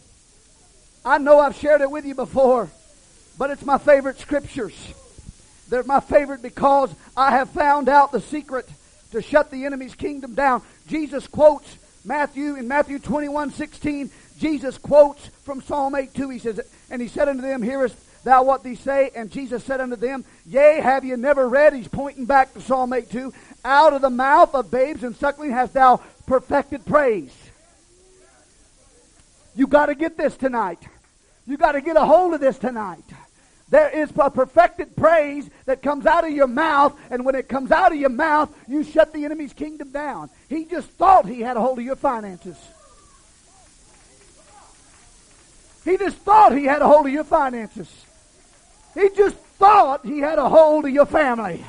I 1.05 1.17
know 1.17 1.39
I've 1.39 1.55
shared 1.55 1.81
it 1.81 1.89
with 1.89 2.05
you 2.05 2.13
before, 2.13 2.69
but 3.37 3.49
it's 3.49 3.65
my 3.65 3.77
favorite 3.77 4.19
scriptures. 4.19 4.93
They're 5.69 5.83
my 5.83 5.99
favorite 5.99 6.41
because 6.41 6.93
I 7.15 7.31
have 7.31 7.49
found 7.49 7.89
out 7.89 8.11
the 8.11 8.21
secret 8.21 8.67
to 9.11 9.21
shut 9.21 9.49
the 9.49 9.65
enemy's 9.65 9.95
kingdom 9.95 10.35
down. 10.35 10.61
Jesus 10.87 11.27
quotes 11.27 11.77
Matthew 12.03 12.55
in 12.55 12.67
Matthew 12.67 12.99
21, 12.99 13.51
16. 13.51 14.11
Jesus 14.37 14.77
quotes 14.77 15.27
from 15.43 15.61
Psalm 15.61 15.95
8, 15.95 16.13
2. 16.13 16.29
He 16.29 16.39
says, 16.39 16.59
And 16.89 17.01
he 17.01 17.07
said 17.07 17.27
unto 17.27 17.41
them, 17.41 17.61
Hearest 17.61 17.95
thou 18.23 18.43
what 18.43 18.63
they 18.63 18.75
say? 18.75 19.11
And 19.15 19.31
Jesus 19.31 19.63
said 19.63 19.81
unto 19.81 19.95
them, 19.95 20.25
Yea, 20.45 20.81
have 20.81 21.05
ye 21.05 21.15
never 21.15 21.47
read? 21.47 21.73
He's 21.73 21.87
pointing 21.87 22.25
back 22.25 22.53
to 22.53 22.61
Psalm 22.61 22.93
8, 22.93 23.09
2. 23.09 23.33
Out 23.65 23.93
of 23.93 24.01
the 24.01 24.09
mouth 24.09 24.53
of 24.55 24.71
babes 24.71 25.03
and 25.03 25.15
suckling 25.15 25.51
hast 25.51 25.73
thou 25.73 25.97
perfected 26.27 26.85
praise. 26.85 27.35
You 29.55 29.67
got 29.67 29.87
to 29.87 29.95
get 29.95 30.17
this 30.17 30.37
tonight. 30.37 30.79
You 31.45 31.57
got 31.57 31.73
to 31.73 31.81
get 31.81 31.97
a 31.97 32.05
hold 32.05 32.33
of 32.33 32.39
this 32.39 32.57
tonight. 32.57 33.03
There 33.69 33.89
is 33.89 34.11
a 34.17 34.31
perfected 34.31 34.95
praise 34.95 35.49
that 35.65 35.81
comes 35.81 36.05
out 36.05 36.25
of 36.25 36.31
your 36.31 36.47
mouth, 36.47 36.97
and 37.11 37.23
when 37.23 37.35
it 37.35 37.47
comes 37.47 37.71
out 37.71 37.91
of 37.91 37.99
your 37.99 38.09
mouth, 38.09 38.55
you 38.67 38.83
shut 38.83 39.13
the 39.13 39.25
enemy's 39.25 39.53
kingdom 39.53 39.91
down. 39.91 40.29
He 40.47 40.65
just 40.65 40.87
thought 40.89 41.27
he 41.27 41.41
had 41.41 41.55
a 41.55 41.61
hold 41.61 41.77
of 41.77 41.85
your 41.85 41.95
finances. 41.95 42.57
He 45.85 45.97
just 45.97 46.17
thought 46.17 46.57
he 46.57 46.65
had 46.65 46.81
a 46.81 46.87
hold 46.87 47.05
of 47.05 47.13
your 47.13 47.23
finances. 47.23 47.89
He 48.99 49.07
just 49.15 49.37
thought 49.57 50.05
he 50.05 50.19
had 50.19 50.39
a 50.39 50.49
hold 50.49 50.83
of 50.83 50.91
your 50.91 51.05
family. 51.05 51.63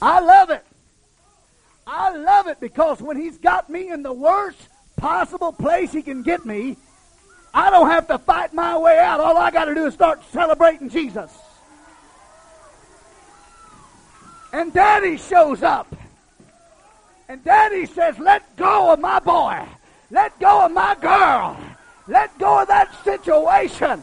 I 0.00 0.20
love 0.20 0.50
it. 0.50 0.64
I 1.84 2.16
love 2.16 2.46
it 2.46 2.60
because 2.60 3.02
when 3.02 3.16
he's 3.16 3.38
got 3.38 3.68
me 3.68 3.90
in 3.90 4.04
the 4.04 4.12
worst 4.12 4.68
possible 4.98 5.52
place 5.52 5.92
he 5.92 6.02
can 6.02 6.22
get 6.22 6.44
me, 6.44 6.76
I 7.54 7.70
don't 7.70 7.88
have 7.88 8.06
to 8.08 8.18
fight 8.18 8.52
my 8.52 8.76
way 8.76 8.98
out. 8.98 9.20
All 9.20 9.36
I 9.36 9.50
got 9.50 9.66
to 9.66 9.74
do 9.74 9.86
is 9.86 9.94
start 9.94 10.20
celebrating 10.30 10.90
Jesus. 10.90 11.36
And 14.52 14.72
Daddy 14.72 15.16
shows 15.16 15.62
up. 15.62 15.94
And 17.28 17.42
Daddy 17.44 17.86
says, 17.86 18.18
Let 18.18 18.56
go 18.56 18.92
of 18.92 19.00
my 19.00 19.18
boy. 19.18 19.66
Let 20.10 20.38
go 20.40 20.64
of 20.64 20.72
my 20.72 20.96
girl. 21.00 21.58
Let 22.06 22.36
go 22.38 22.62
of 22.62 22.68
that 22.68 22.94
situation. 23.04 24.02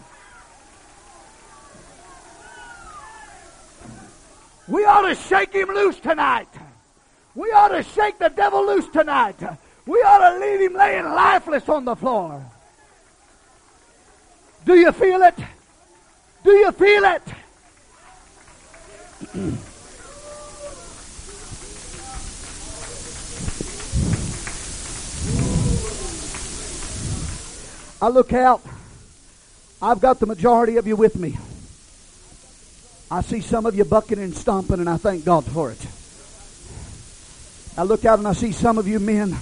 We 4.67 4.85
ought 4.85 5.07
to 5.07 5.15
shake 5.15 5.53
him 5.53 5.69
loose 5.69 5.99
tonight. 5.99 6.47
We 7.33 7.51
ought 7.51 7.69
to 7.69 7.83
shake 7.83 8.17
the 8.19 8.29
devil 8.29 8.65
loose 8.65 8.87
tonight. 8.89 9.37
We 9.85 9.99
ought 9.99 10.29
to 10.29 10.39
leave 10.39 10.61
him 10.61 10.73
laying 10.73 11.05
lifeless 11.05 11.69
on 11.69 11.85
the 11.85 11.95
floor. 11.95 12.43
Do 14.65 14.75
you 14.75 14.91
feel 14.91 15.21
it? 15.21 15.35
Do 16.43 16.51
you 16.51 16.71
feel 16.71 17.03
it? 17.05 17.21
I 28.01 28.09
look 28.09 28.33
out. 28.33 28.61
I've 29.81 29.99
got 29.99 30.19
the 30.19 30.25
majority 30.25 30.77
of 30.77 30.85
you 30.87 30.95
with 30.95 31.15
me. 31.15 31.37
I 33.09 33.21
see 33.21 33.41
some 33.41 33.65
of 33.65 33.75
you 33.75 33.85
bucking 33.85 34.19
and 34.19 34.35
stomping, 34.35 34.79
and 34.79 34.89
I 34.89 34.97
thank 34.97 35.25
God 35.25 35.45
for 35.45 35.71
it. 35.71 35.87
I 37.77 37.83
look 37.83 38.05
out 38.05 38.19
and 38.19 38.27
I 38.27 38.33
see 38.33 38.51
some 38.51 38.77
of 38.77 38.87
you 38.87 38.99
men, 38.99 39.35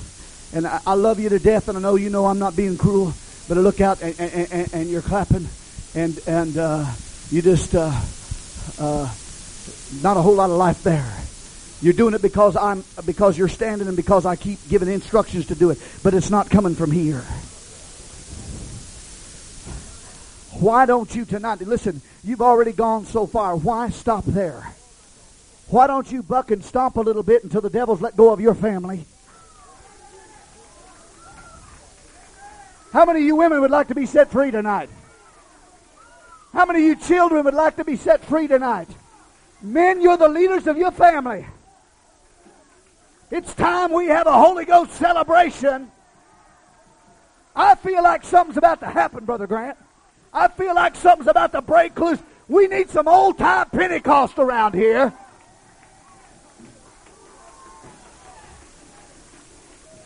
and 0.53 0.67
I, 0.67 0.79
I 0.85 0.93
love 0.93 1.19
you 1.19 1.29
to 1.29 1.39
death, 1.39 1.67
and 1.67 1.77
I 1.77 1.81
know 1.81 1.95
you 1.95 2.09
know 2.09 2.25
I'm 2.25 2.39
not 2.39 2.55
being 2.55 2.77
cruel, 2.77 3.13
but 3.47 3.57
I 3.57 3.61
look 3.61 3.81
out 3.81 4.01
and, 4.01 4.17
and, 4.19 4.51
and, 4.51 4.73
and 4.73 4.89
you're 4.89 5.01
clapping, 5.01 5.47
and 5.95 6.19
and 6.27 6.57
uh, 6.57 6.85
you 7.31 7.41
just 7.41 7.75
uh, 7.75 7.91
uh, 8.79 9.11
not 10.01 10.17
a 10.17 10.21
whole 10.21 10.35
lot 10.35 10.49
of 10.49 10.57
life 10.57 10.83
there. 10.83 11.11
You're 11.81 11.93
doing 11.93 12.13
it 12.13 12.21
because 12.21 12.55
I'm 12.55 12.83
because 13.05 13.37
you're 13.37 13.49
standing 13.49 13.87
and 13.87 13.97
because 13.97 14.25
I 14.25 14.35
keep 14.35 14.59
giving 14.69 14.87
instructions 14.87 15.47
to 15.47 15.55
do 15.55 15.71
it, 15.71 15.79
but 16.03 16.13
it's 16.13 16.29
not 16.29 16.49
coming 16.49 16.75
from 16.75 16.91
here. 16.91 17.23
Why 20.61 20.85
don't 20.85 21.13
you 21.13 21.25
tonight? 21.25 21.59
Listen, 21.61 22.01
you've 22.23 22.41
already 22.41 22.71
gone 22.71 23.05
so 23.05 23.25
far. 23.25 23.55
Why 23.55 23.89
stop 23.89 24.23
there? 24.25 24.71
Why 25.67 25.87
don't 25.87 26.09
you 26.11 26.21
buck 26.21 26.51
and 26.51 26.63
stomp 26.63 26.97
a 26.97 27.01
little 27.01 27.23
bit 27.23 27.43
until 27.43 27.61
the 27.61 27.69
devil's 27.69 28.01
let 28.01 28.15
go 28.15 28.31
of 28.31 28.39
your 28.39 28.53
family? 28.53 29.05
How 32.93 33.05
many 33.05 33.21
of 33.21 33.25
you 33.25 33.35
women 33.35 33.59
would 33.59 33.71
like 33.71 33.87
to 33.87 33.95
be 33.95 34.05
set 34.05 34.29
free 34.29 34.51
tonight? 34.51 34.87
How 36.53 36.67
many 36.67 36.81
of 36.81 36.85
you 36.85 36.95
children 36.95 37.43
would 37.43 37.55
like 37.55 37.75
to 37.77 37.83
be 37.83 37.95
set 37.95 38.23
free 38.23 38.47
tonight? 38.47 38.87
Men, 39.63 39.99
you're 39.99 40.15
the 40.15 40.29
leaders 40.29 40.67
of 40.67 40.77
your 40.77 40.91
family. 40.91 41.47
It's 43.31 43.51
time 43.55 43.91
we 43.91 44.05
have 44.05 44.27
a 44.27 44.33
Holy 44.33 44.65
Ghost 44.65 44.91
celebration. 44.91 45.89
I 47.55 47.73
feel 47.73 48.03
like 48.03 48.23
something's 48.23 48.57
about 48.57 48.79
to 48.81 48.85
happen, 48.85 49.25
Brother 49.25 49.47
Grant. 49.47 49.77
I 50.31 50.47
feel 50.49 50.75
like 50.75 50.95
something's 50.95 51.27
about 51.27 51.51
to 51.53 51.63
break 51.63 51.99
loose. 51.99 52.19
We 52.47 52.67
need 52.67 52.91
some 52.91 53.07
old 53.07 53.39
time 53.39 53.71
Pentecost 53.71 54.37
around 54.37 54.75
here. 54.75 55.11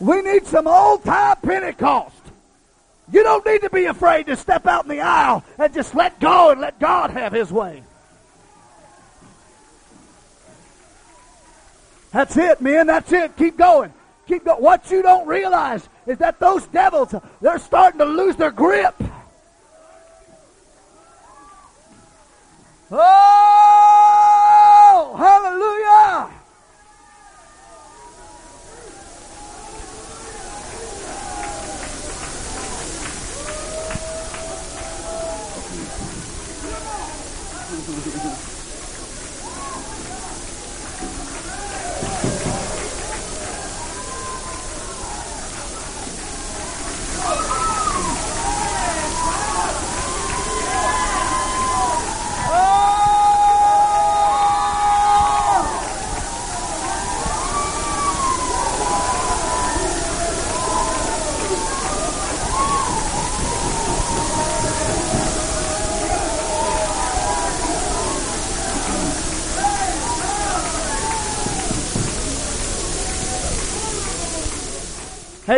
We 0.00 0.22
need 0.22 0.46
some 0.46 0.66
old 0.66 1.04
time 1.04 1.36
Pentecost. 1.42 2.17
You 3.10 3.22
don't 3.22 3.46
need 3.46 3.62
to 3.62 3.70
be 3.70 3.86
afraid 3.86 4.26
to 4.26 4.36
step 4.36 4.66
out 4.66 4.84
in 4.84 4.90
the 4.90 5.00
aisle 5.00 5.42
and 5.58 5.72
just 5.72 5.94
let 5.94 6.20
go 6.20 6.50
and 6.50 6.60
let 6.60 6.78
God 6.78 7.10
have 7.10 7.32
His 7.32 7.50
way. 7.50 7.82
That's 12.12 12.36
it, 12.36 12.60
man. 12.60 12.86
That's 12.86 13.10
it. 13.12 13.36
Keep 13.36 13.56
going. 13.56 13.92
Keep 14.26 14.44
going. 14.44 14.62
What 14.62 14.90
you 14.90 15.02
don't 15.02 15.26
realize 15.26 15.88
is 16.06 16.18
that 16.18 16.38
those 16.38 16.66
devils, 16.66 17.14
they're 17.40 17.58
starting 17.58 17.98
to 17.98 18.04
lose 18.04 18.36
their 18.36 18.50
grip. 18.50 18.94
Oh, 22.90 23.04
hallelujah. 25.18 26.38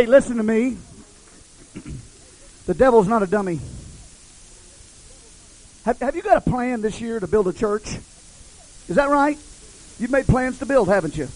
Hey, 0.01 0.07
listen 0.07 0.39
to 0.39 0.43
me. 0.43 0.79
The 2.65 2.73
devil's 2.73 3.07
not 3.07 3.23
a 3.23 3.27
dummy. 3.27 3.61
Have, 5.85 5.99
have 6.01 6.17
you 6.17 6.23
got 6.23 6.39
a 6.39 6.41
plan 6.41 6.81
this 6.81 7.03
year 7.03 7.21
to 7.21 7.27
build 7.27 7.49
a 7.49 7.53
church? 7.53 7.97
Is 8.89 8.97
that 8.97 9.11
right? 9.11 9.37
You've 9.99 10.11
made 10.11 10.27
plans 10.27 10.59
to 10.61 10.65
build, 10.65 10.89
haven't 10.89 11.19
you? 11.19 11.29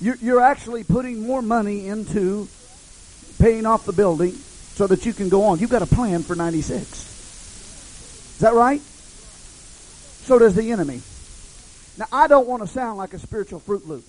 You're, 0.00 0.16
you're 0.16 0.40
actually 0.40 0.82
putting 0.82 1.28
more 1.28 1.40
money 1.40 1.86
into 1.86 2.48
paying 3.38 3.66
off 3.66 3.86
the 3.86 3.92
building 3.92 4.32
so 4.32 4.88
that 4.88 5.06
you 5.06 5.12
can 5.12 5.28
go 5.28 5.44
on. 5.44 5.60
You've 5.60 5.70
got 5.70 5.82
a 5.82 5.86
plan 5.86 6.24
for 6.24 6.34
96. 6.34 6.90
Is 6.90 8.38
that 8.40 8.54
right? 8.54 8.80
So 8.80 10.40
does 10.40 10.56
the 10.56 10.72
enemy. 10.72 11.02
Now, 11.98 12.06
I 12.12 12.26
don't 12.26 12.48
want 12.48 12.62
to 12.62 12.68
sound 12.68 12.98
like 12.98 13.14
a 13.14 13.18
spiritual 13.20 13.60
Fruit 13.60 13.86
Loop. 13.86 14.04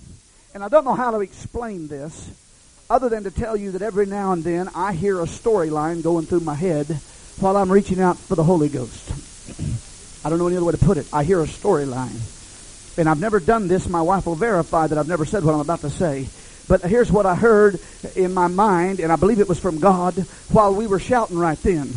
And 0.55 0.63
I 0.63 0.67
don't 0.67 0.83
know 0.83 0.95
how 0.95 1.11
to 1.11 1.19
explain 1.19 1.87
this 1.87 2.31
other 2.89 3.07
than 3.07 3.23
to 3.23 3.31
tell 3.31 3.55
you 3.55 3.71
that 3.71 3.83
every 3.83 4.07
now 4.07 4.31
and 4.31 4.43
then 4.43 4.67
I 4.73 4.93
hear 4.93 5.19
a 5.19 5.25
storyline 5.25 6.01
going 6.01 6.25
through 6.25 6.39
my 6.39 6.55
head 6.55 6.87
while 7.39 7.55
I'm 7.55 7.71
reaching 7.71 8.01
out 8.01 8.17
for 8.17 8.33
the 8.33 8.43
Holy 8.43 8.67
Ghost. 8.67 9.11
I 10.25 10.29
don't 10.29 10.39
know 10.39 10.47
any 10.47 10.57
other 10.57 10.65
way 10.65 10.71
to 10.71 10.79
put 10.79 10.97
it. 10.97 11.07
I 11.13 11.23
hear 11.23 11.39
a 11.39 11.45
storyline. 11.45 12.17
And 12.97 13.07
I've 13.07 13.19
never 13.19 13.39
done 13.39 13.67
this. 13.67 13.87
My 13.87 14.01
wife 14.01 14.25
will 14.25 14.35
verify 14.35 14.87
that 14.87 14.97
I've 14.97 15.07
never 15.07 15.23
said 15.23 15.43
what 15.43 15.53
I'm 15.53 15.61
about 15.61 15.81
to 15.81 15.91
say. 15.91 16.27
But 16.67 16.81
here's 16.81 17.11
what 17.11 17.27
I 17.27 17.35
heard 17.35 17.79
in 18.15 18.33
my 18.33 18.47
mind, 18.47 18.99
and 18.99 19.11
I 19.11 19.15
believe 19.15 19.39
it 19.39 19.47
was 19.47 19.59
from 19.59 19.79
God 19.79 20.15
while 20.51 20.73
we 20.73 20.87
were 20.87 20.99
shouting 20.99 21.37
right 21.37 21.57
then. 21.61 21.93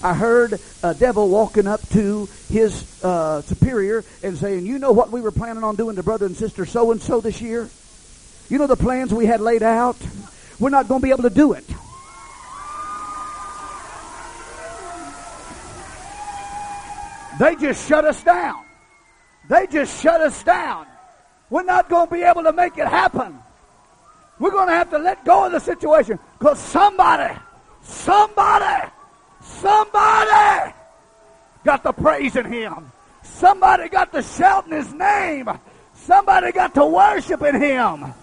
I 0.00 0.14
heard 0.14 0.60
a 0.84 0.94
devil 0.94 1.28
walking 1.28 1.66
up 1.66 1.86
to 1.90 2.28
his 2.48 3.04
uh, 3.04 3.42
superior 3.42 4.04
and 4.22 4.38
saying, 4.38 4.66
You 4.66 4.78
know 4.78 4.92
what 4.92 5.10
we 5.10 5.20
were 5.20 5.32
planning 5.32 5.64
on 5.64 5.74
doing 5.74 5.96
to 5.96 6.04
brother 6.04 6.26
and 6.26 6.36
sister 6.36 6.64
so 6.64 6.92
and 6.92 7.02
so 7.02 7.20
this 7.20 7.40
year? 7.40 7.68
You 8.48 8.58
know 8.58 8.66
the 8.66 8.76
plans 8.76 9.12
we 9.12 9.26
had 9.26 9.40
laid 9.40 9.62
out? 9.62 9.96
We're 10.58 10.70
not 10.70 10.88
going 10.88 11.00
to 11.00 11.04
be 11.04 11.10
able 11.10 11.24
to 11.24 11.30
do 11.30 11.52
it. 11.52 11.64
They 17.38 17.54
just 17.56 17.88
shut 17.88 18.04
us 18.04 18.22
down. 18.24 18.64
They 19.48 19.66
just 19.66 20.02
shut 20.02 20.20
us 20.20 20.42
down. 20.42 20.86
We're 21.50 21.62
not 21.62 21.88
going 21.88 22.08
to 22.08 22.12
be 22.12 22.22
able 22.22 22.42
to 22.42 22.52
make 22.52 22.76
it 22.78 22.88
happen. 22.88 23.38
We're 24.38 24.50
going 24.50 24.68
to 24.68 24.74
have 24.74 24.90
to 24.90 24.98
let 24.98 25.24
go 25.24 25.46
of 25.46 25.52
the 25.52 25.60
situation 25.60 26.18
because 26.38 26.58
somebody, 26.58 27.34
somebody, 27.82 28.88
somebody 29.42 30.74
got 31.64 31.82
the 31.82 31.92
praise 31.92 32.34
in 32.36 32.46
him. 32.46 32.92
Somebody 33.22 33.88
got 33.88 34.12
to 34.12 34.22
shouting 34.22 34.72
his 34.72 34.92
name. 34.92 35.48
Somebody 35.94 36.52
got 36.52 36.74
to 36.74 36.86
worship 36.86 37.42
in 37.42 37.60
him. 37.60 38.14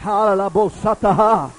Hallelujah. 0.00 1.52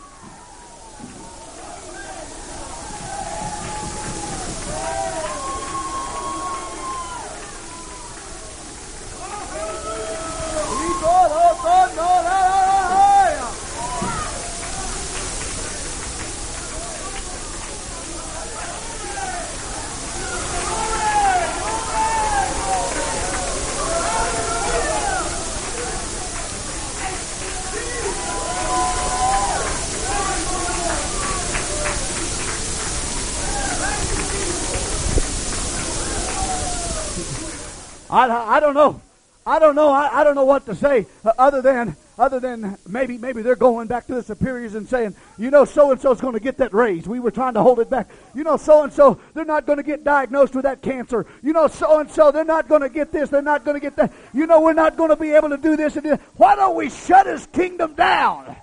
I, 38.09 38.27
I 38.27 38.59
don't 38.59 38.73
know. 38.73 39.01
I 39.45 39.57
don't 39.59 39.75
know. 39.75 39.89
I, 39.89 40.19
I 40.19 40.23
don't 40.23 40.35
know 40.35 40.45
what 40.45 40.65
to 40.67 40.75
say 40.75 41.07
uh, 41.25 41.31
other 41.37 41.61
than 41.61 41.95
other 42.19 42.39
than 42.39 42.77
maybe 42.87 43.17
maybe 43.17 43.41
they're 43.41 43.55
going 43.55 43.87
back 43.87 44.05
to 44.07 44.15
the 44.15 44.21
superiors 44.21 44.75
and 44.75 44.87
saying, 44.87 45.15
you 45.37 45.49
know, 45.49 45.63
so 45.63 45.91
and 45.91 46.01
so's 46.01 46.19
going 46.19 46.33
to 46.33 46.39
get 46.39 46.57
that 46.57 46.73
raise. 46.73 47.07
We 47.07 47.19
were 47.19 47.31
trying 47.31 47.53
to 47.53 47.63
hold 47.63 47.79
it 47.79 47.89
back. 47.89 48.09
You 48.35 48.43
know, 48.43 48.57
so 48.57 48.83
and 48.83 48.91
so 48.91 49.19
they're 49.33 49.45
not 49.45 49.65
going 49.65 49.77
to 49.77 49.83
get 49.83 50.03
diagnosed 50.03 50.53
with 50.53 50.63
that 50.63 50.81
cancer. 50.81 51.25
You 51.41 51.53
know, 51.53 51.67
so 51.67 51.99
and 51.99 52.11
so 52.11 52.31
they're 52.31 52.43
not 52.43 52.67
going 52.67 52.81
to 52.81 52.89
get 52.89 53.11
this. 53.11 53.29
They're 53.29 53.41
not 53.41 53.63
going 53.63 53.75
to 53.75 53.81
get 53.81 53.95
that. 53.95 54.11
You 54.33 54.45
know, 54.45 54.61
we're 54.61 54.73
not 54.73 54.97
going 54.97 55.09
to 55.09 55.15
be 55.15 55.31
able 55.31 55.49
to 55.49 55.57
do 55.57 55.77
this 55.77 55.95
and 55.95 56.05
this. 56.05 56.19
Why 56.35 56.55
don't 56.55 56.75
we 56.75 56.89
shut 56.89 57.25
his 57.25 57.47
kingdom 57.47 57.95
down? 57.95 58.55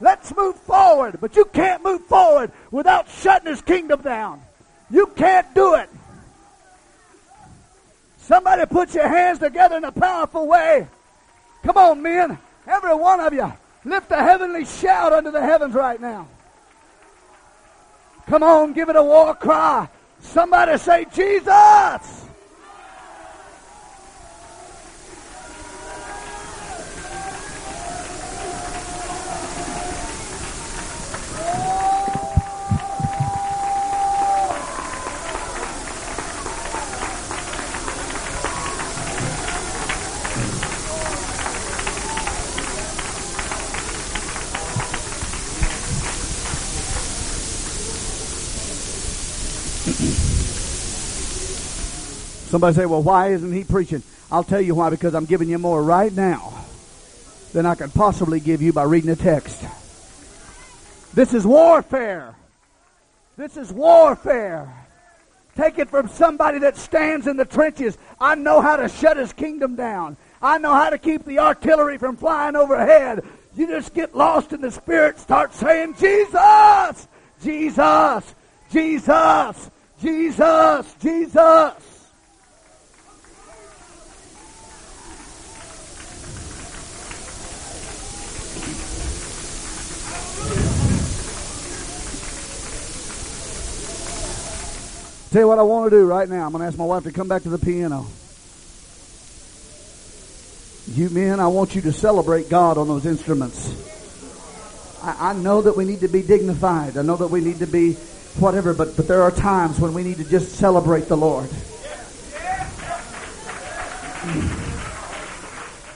Let's 0.00 0.36
move 0.36 0.56
forward. 0.56 1.18
But 1.20 1.34
you 1.36 1.46
can't 1.46 1.82
move 1.82 2.02
forward 2.02 2.52
without 2.70 3.08
shutting 3.08 3.48
his 3.48 3.62
kingdom 3.62 4.02
down. 4.02 4.42
You 4.90 5.06
can't 5.06 5.52
do 5.54 5.74
it. 5.74 5.88
Somebody 8.26 8.64
put 8.64 8.94
your 8.94 9.06
hands 9.06 9.38
together 9.38 9.76
in 9.76 9.84
a 9.84 9.92
powerful 9.92 10.46
way. 10.46 10.86
Come 11.62 11.76
on, 11.76 12.00
men. 12.00 12.38
Every 12.66 12.94
one 12.94 13.20
of 13.20 13.34
you. 13.34 13.52
Lift 13.84 14.10
a 14.12 14.16
heavenly 14.16 14.64
shout 14.64 15.12
under 15.12 15.30
the 15.30 15.42
heavens 15.42 15.74
right 15.74 16.00
now. 16.00 16.26
Come 18.26 18.42
on, 18.42 18.72
give 18.72 18.88
it 18.88 18.96
a 18.96 19.02
war 19.02 19.34
cry. 19.34 19.86
Somebody 20.20 20.78
say, 20.78 21.04
Jesus! 21.14 22.23
Somebody 52.54 52.76
say, 52.76 52.86
well, 52.86 53.02
why 53.02 53.32
isn't 53.32 53.52
he 53.52 53.64
preaching? 53.64 54.00
I'll 54.30 54.44
tell 54.44 54.60
you 54.60 54.76
why, 54.76 54.88
because 54.88 55.12
I'm 55.16 55.24
giving 55.24 55.48
you 55.48 55.58
more 55.58 55.82
right 55.82 56.12
now 56.12 56.54
than 57.52 57.66
I 57.66 57.74
could 57.74 57.92
possibly 57.92 58.38
give 58.38 58.62
you 58.62 58.72
by 58.72 58.84
reading 58.84 59.10
a 59.10 59.16
text. 59.16 59.60
This 61.14 61.34
is 61.34 61.44
warfare. 61.44 62.36
This 63.36 63.56
is 63.56 63.72
warfare. 63.72 64.72
Take 65.56 65.80
it 65.80 65.90
from 65.90 66.06
somebody 66.06 66.60
that 66.60 66.76
stands 66.76 67.26
in 67.26 67.36
the 67.36 67.44
trenches. 67.44 67.98
I 68.20 68.36
know 68.36 68.60
how 68.60 68.76
to 68.76 68.88
shut 68.88 69.16
his 69.16 69.32
kingdom 69.32 69.74
down. 69.74 70.16
I 70.40 70.58
know 70.58 70.74
how 70.74 70.90
to 70.90 70.98
keep 70.98 71.24
the 71.24 71.40
artillery 71.40 71.98
from 71.98 72.16
flying 72.16 72.54
overhead. 72.54 73.24
You 73.56 73.66
just 73.66 73.92
get 73.94 74.14
lost 74.14 74.52
in 74.52 74.60
the 74.60 74.70
spirit, 74.70 75.18
start 75.18 75.54
saying, 75.54 75.96
Jesus! 75.98 77.08
Jesus! 77.42 78.34
Jesus! 78.70 79.70
Jesus! 80.00 80.94
Jesus! 81.02 81.93
Tell 95.34 95.42
you 95.42 95.48
what 95.48 95.58
I 95.58 95.62
want 95.62 95.90
to 95.90 95.98
do 95.98 96.06
right 96.06 96.28
now. 96.28 96.46
I'm 96.46 96.52
going 96.52 96.60
to 96.60 96.68
ask 96.68 96.78
my 96.78 96.84
wife 96.84 97.02
to 97.02 97.10
come 97.10 97.26
back 97.26 97.42
to 97.42 97.48
the 97.48 97.58
piano. 97.58 98.06
You 100.92 101.10
men, 101.10 101.40
I 101.40 101.48
want 101.48 101.74
you 101.74 101.82
to 101.82 101.92
celebrate 101.92 102.48
God 102.48 102.78
on 102.78 102.86
those 102.86 103.04
instruments. 103.04 103.74
I, 105.02 105.30
I 105.30 105.32
know 105.32 105.60
that 105.62 105.76
we 105.76 105.86
need 105.86 106.02
to 106.02 106.08
be 106.08 106.22
dignified. 106.22 106.96
I 106.96 107.02
know 107.02 107.16
that 107.16 107.26
we 107.26 107.40
need 107.40 107.58
to 107.58 107.66
be 107.66 107.94
whatever, 108.38 108.74
but, 108.74 108.94
but 108.94 109.08
there 109.08 109.22
are 109.22 109.32
times 109.32 109.80
when 109.80 109.92
we 109.92 110.04
need 110.04 110.18
to 110.18 110.24
just 110.24 110.52
celebrate 110.52 111.08
the 111.08 111.16
Lord. 111.16 111.50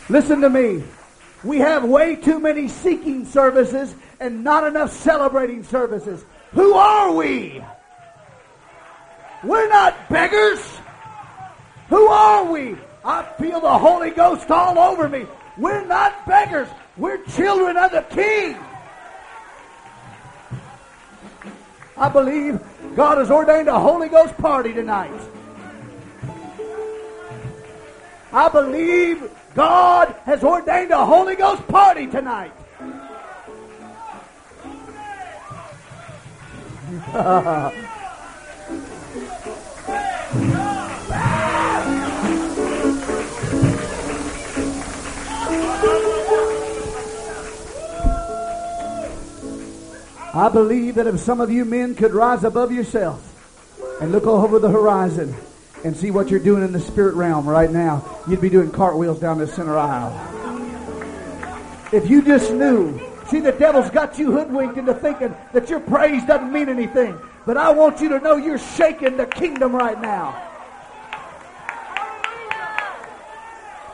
Listen 0.09 0.41
to 0.41 0.51
me. 0.51 0.83
We 1.45 1.59
have 1.59 1.85
way 1.85 2.17
too 2.17 2.41
many 2.41 2.67
seeking 2.67 3.25
services 3.25 3.95
and 4.19 4.43
not 4.43 4.67
enough 4.67 4.91
celebrating 4.91 5.63
services. 5.63 6.25
Who 6.55 6.75
are 6.75 7.13
we? 7.13 7.63
We're 9.45 9.69
not 9.69 10.09
beggars. 10.09 10.61
Who 11.89 12.07
are 12.09 12.45
we? 12.45 12.77
I 13.05 13.23
feel 13.39 13.61
the 13.61 13.79
Holy 13.79 14.11
Ghost 14.11 14.51
all 14.51 14.79
over 14.79 15.09
me. 15.09 15.27
We're 15.57 15.85
not 15.85 16.27
beggars. 16.27 16.69
We're 16.97 17.23
children 17.25 17.77
of 17.77 17.93
the 17.93 18.03
King. 18.11 18.57
I 21.97 22.09
believe 22.09 22.61
God 22.95 23.19
has 23.19 23.31
ordained 23.31 23.69
a 23.69 23.79
Holy 23.79 24.09
Ghost 24.09 24.37
party 24.39 24.73
tonight. 24.73 25.21
I 28.33 28.49
believe 28.49 29.31
God 29.55 30.15
has 30.25 30.45
ordained 30.45 30.91
a 30.91 31.05
Holy 31.05 31.37
Ghost 31.37 31.67
party 31.69 32.07
tonight. 32.07 32.53
I 50.39 50.49
believe 50.53 50.95
that 50.95 51.07
if 51.07 51.19
some 51.19 51.41
of 51.41 51.51
you 51.51 51.65
men 51.65 51.95
could 51.95 52.13
rise 52.13 52.45
above 52.45 52.71
yourself 52.71 53.25
and 54.01 54.13
look 54.13 54.27
over 54.27 54.59
the 54.61 54.71
horizon 54.71 55.35
and 55.85 55.97
see 55.97 56.11
what 56.11 56.31
you're 56.31 56.39
doing 56.39 56.63
in 56.63 56.73
the 56.73 56.81
spirit 56.81 57.15
realm 57.17 57.49
right 57.49 57.71
now, 57.71 58.05
you'd 58.29 58.41
be 58.41 58.49
doing 58.49 58.71
cartwheels 58.71 59.19
down 59.19 59.39
the 59.39 59.47
center 59.47 59.77
aisle. 59.77 60.15
If 61.93 62.09
you 62.09 62.23
just 62.23 62.53
knew, 62.53 63.01
see, 63.27 63.41
the 63.41 63.53
devil's 63.53 63.91
got 63.91 64.19
you 64.19 64.31
hoodwinked 64.31 64.77
into 64.77 64.95
thinking 64.95 65.35
that 65.53 65.69
your 65.69 65.81
praise 65.81 66.25
doesn't 66.25 66.53
mean 66.53 66.69
anything. 66.69 67.19
But 67.45 67.57
I 67.57 67.71
want 67.73 68.01
you 68.01 68.09
to 68.11 68.21
know 68.21 68.37
you're 68.37 68.59
shaking 68.59 69.17
the 69.17 69.27
kingdom 69.27 69.75
right 69.75 70.01
now. 70.01 70.41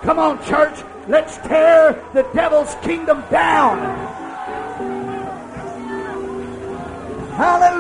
Come 0.03 0.19
on, 0.19 0.45
church. 0.45 0.77
Let's 1.07 1.37
tear 1.39 2.03
the 2.15 2.23
devil's 2.33 2.75
kingdom 2.77 3.23
down. 3.31 3.79
Hallelujah! 7.37 7.74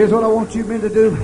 Here's 0.00 0.12
what 0.12 0.24
I 0.24 0.28
want 0.28 0.54
you 0.54 0.64
men 0.64 0.80
to 0.80 0.88
do. 0.88 1.14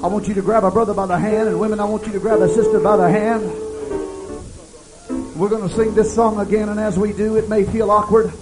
I 0.00 0.06
want 0.06 0.28
you 0.28 0.34
to 0.34 0.42
grab 0.42 0.62
a 0.62 0.70
brother 0.70 0.94
by 0.94 1.06
the 1.06 1.18
hand, 1.18 1.48
and 1.48 1.58
women, 1.58 1.80
I 1.80 1.86
want 1.86 2.06
you 2.06 2.12
to 2.12 2.20
grab 2.20 2.40
a 2.40 2.48
sister 2.48 2.78
by 2.78 2.96
the 2.96 3.10
hand. 3.10 3.42
We're 5.36 5.48
going 5.48 5.68
to 5.68 5.74
sing 5.74 5.96
this 5.96 6.14
song 6.14 6.38
again, 6.38 6.68
and 6.68 6.78
as 6.78 6.96
we 6.96 7.12
do, 7.12 7.36
it 7.36 7.48
may 7.48 7.64
feel 7.64 7.90
awkward. 7.90 8.32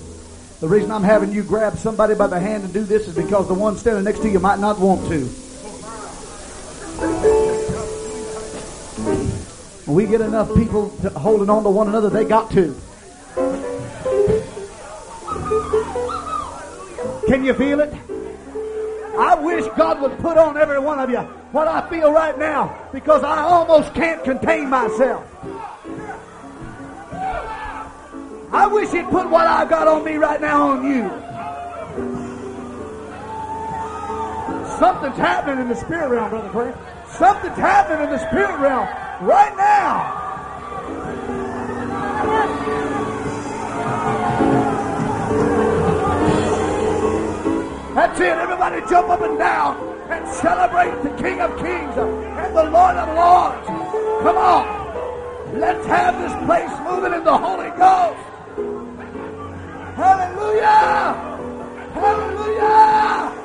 The 0.61 0.69
reason 0.69 0.91
I'm 0.91 1.03
having 1.03 1.33
you 1.33 1.43
grab 1.43 1.79
somebody 1.79 2.15
by 2.15 2.27
the 2.27 2.39
hand 2.39 2.65
and 2.65 2.75
do 2.75 2.85
this 2.85 3.09
is 3.09 3.15
because 3.15 3.49
the 3.49 3.55
one 3.55 3.79
standing 3.79 4.05
next 4.05 4.19
to 4.19 4.29
you 4.29 4.39
might 4.39 4.59
not 4.59 4.79
want 4.79 5.09
to. 5.09 5.25
When 9.87 9.97
we 9.97 10.05
get 10.05 10.21
enough 10.21 10.55
people 10.57 10.91
holding 11.17 11.49
on 11.49 11.63
to 11.63 11.71
one 11.71 11.89
another, 11.89 12.11
they 12.11 12.27
got 12.27 12.51
to. 12.51 12.77
Can 17.29 17.45
you 17.47 17.55
feel 17.55 17.81
it? 17.81 17.95
I 19.19 19.35
wish 19.35 19.67
God 19.77 20.01
would 20.01 20.17
put 20.19 20.39
on 20.39 20.57
every 20.57 20.79
one 20.79 21.01
of 21.01 21.11
you 21.11 21.19
what 21.51 21.67
I 21.67 21.89
feel 21.91 22.13
right 22.13 22.39
now 22.39 22.89
because 22.93 23.25
I 23.25 23.43
almost 23.43 23.93
can't 23.95 24.23
contain 24.23 24.71
myself. 24.71 25.27
I 28.53 28.67
wish 28.71 28.91
He'd 28.91 29.07
put 29.07 29.29
what 29.29 29.47
I've 29.47 29.69
got 29.69 29.89
on 29.89 30.05
me 30.05 30.17
right 30.17 30.41
now 30.41 30.71
on 30.71 30.87
you. 30.87 31.09
Something's 34.79 35.17
happening 35.17 35.63
in 35.63 35.69
the 35.69 35.75
spirit 35.75 36.11
realm, 36.11 36.31
Brother 36.31 36.51
Frank. 36.51 36.77
Something's 37.11 37.57
happening 37.57 38.05
in 38.05 38.11
the 38.11 38.29
spirit 38.29 38.59
realm 38.61 38.87
right 39.21 39.57
now. 39.57 40.29
That's 48.09 48.21
it. 48.21 48.39
Everybody 48.39 48.81
jump 48.89 49.11
up 49.11 49.21
and 49.21 49.39
down 49.39 49.77
and 50.09 50.27
celebrate 50.27 51.03
the 51.03 51.11
King 51.23 51.43
of 51.43 51.51
Kings 51.59 51.95
and 51.95 52.57
the 52.57 52.65
Lord 52.65 52.97
of 52.97 53.15
Lords. 53.15 53.67
Come 54.23 54.39
on. 54.39 55.61
Let's 55.61 55.87
have 55.87 56.19
this 56.19 56.33
place 56.47 56.71
moving 56.89 57.13
in 57.13 57.23
the 57.23 57.37
Holy 57.37 57.69
Ghost. 57.77 58.25
Hallelujah. 59.95 61.13
Hallelujah. 61.93 63.38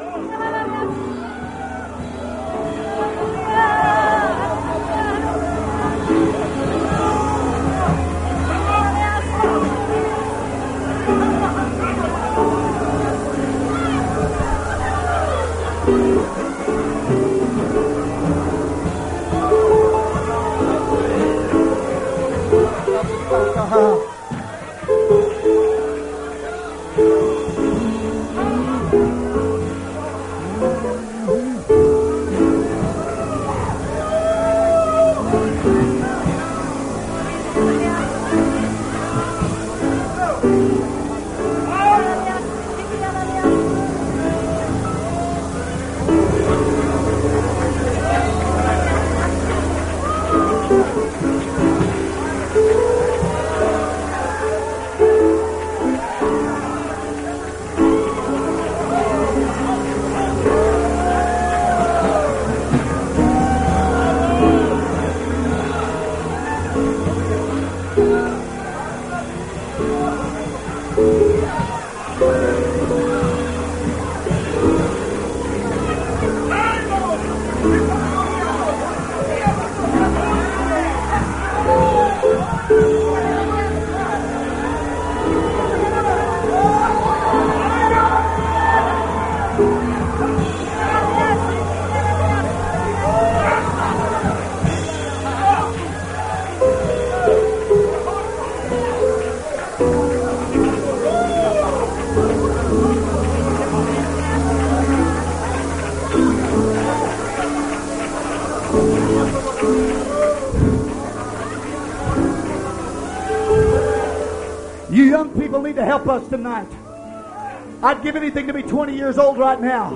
I'd 118.03 118.07
give 118.07 118.15
anything 118.17 118.47
to 118.47 118.53
be 118.53 118.63
20 118.63 118.97
years 118.97 119.17
old 119.17 119.37
right 119.37 119.61
now. 119.61 119.95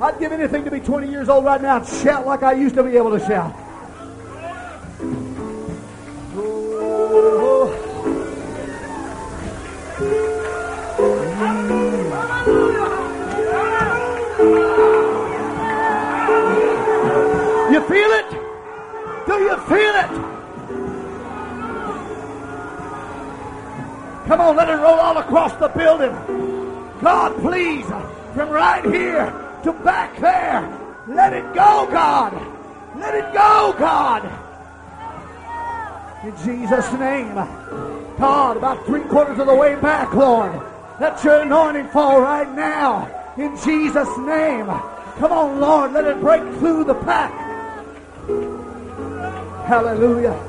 I'd 0.00 0.18
give 0.18 0.32
anything 0.32 0.64
to 0.64 0.72
be 0.72 0.80
20 0.80 1.08
years 1.08 1.28
old 1.28 1.44
right 1.44 1.62
now 1.62 1.76
and 1.76 1.86
shout 1.86 2.26
like 2.26 2.42
I 2.42 2.50
used 2.50 2.74
to 2.74 2.82
be 2.82 2.96
able 2.96 3.16
to 3.16 3.24
shout. 3.24 3.54
Jesus' 36.44 36.92
name. 36.92 37.34
God, 38.18 38.56
about 38.56 38.84
three 38.86 39.02
quarters 39.02 39.38
of 39.38 39.46
the 39.46 39.54
way 39.54 39.74
back, 39.76 40.14
Lord. 40.14 40.52
Let 41.00 41.22
your 41.22 41.40
anointing 41.40 41.88
fall 41.88 42.20
right 42.20 42.50
now. 42.54 43.34
In 43.36 43.56
Jesus' 43.58 44.16
name. 44.18 44.66
Come 45.18 45.32
on, 45.32 45.60
Lord, 45.60 45.92
let 45.92 46.04
it 46.04 46.20
break 46.20 46.42
through 46.58 46.84
the 46.84 46.94
pack. 46.94 47.32
Hallelujah. 49.66 50.45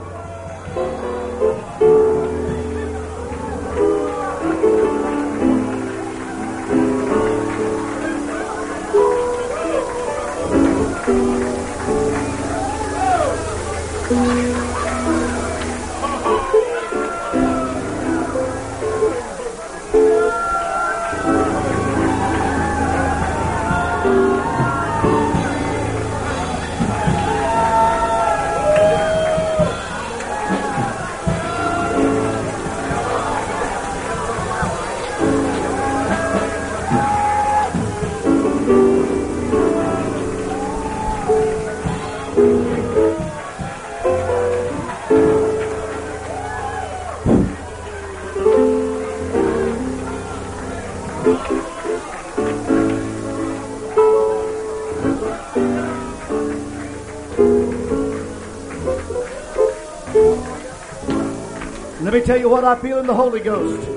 Me 62.17 62.25
tell 62.25 62.37
you 62.37 62.49
what 62.49 62.63
I 62.63 62.75
feel 62.75 62.97
in 62.97 63.05
the 63.05 63.13
Holy 63.13 63.39
Ghost. 63.41 63.87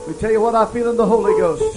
Let 0.00 0.08
me 0.08 0.14
tell 0.20 0.32
you 0.32 0.40
what 0.40 0.56
I 0.56 0.66
feel 0.66 0.90
in 0.90 0.96
the 0.96 1.06
Holy 1.06 1.38
Ghost. 1.38 1.76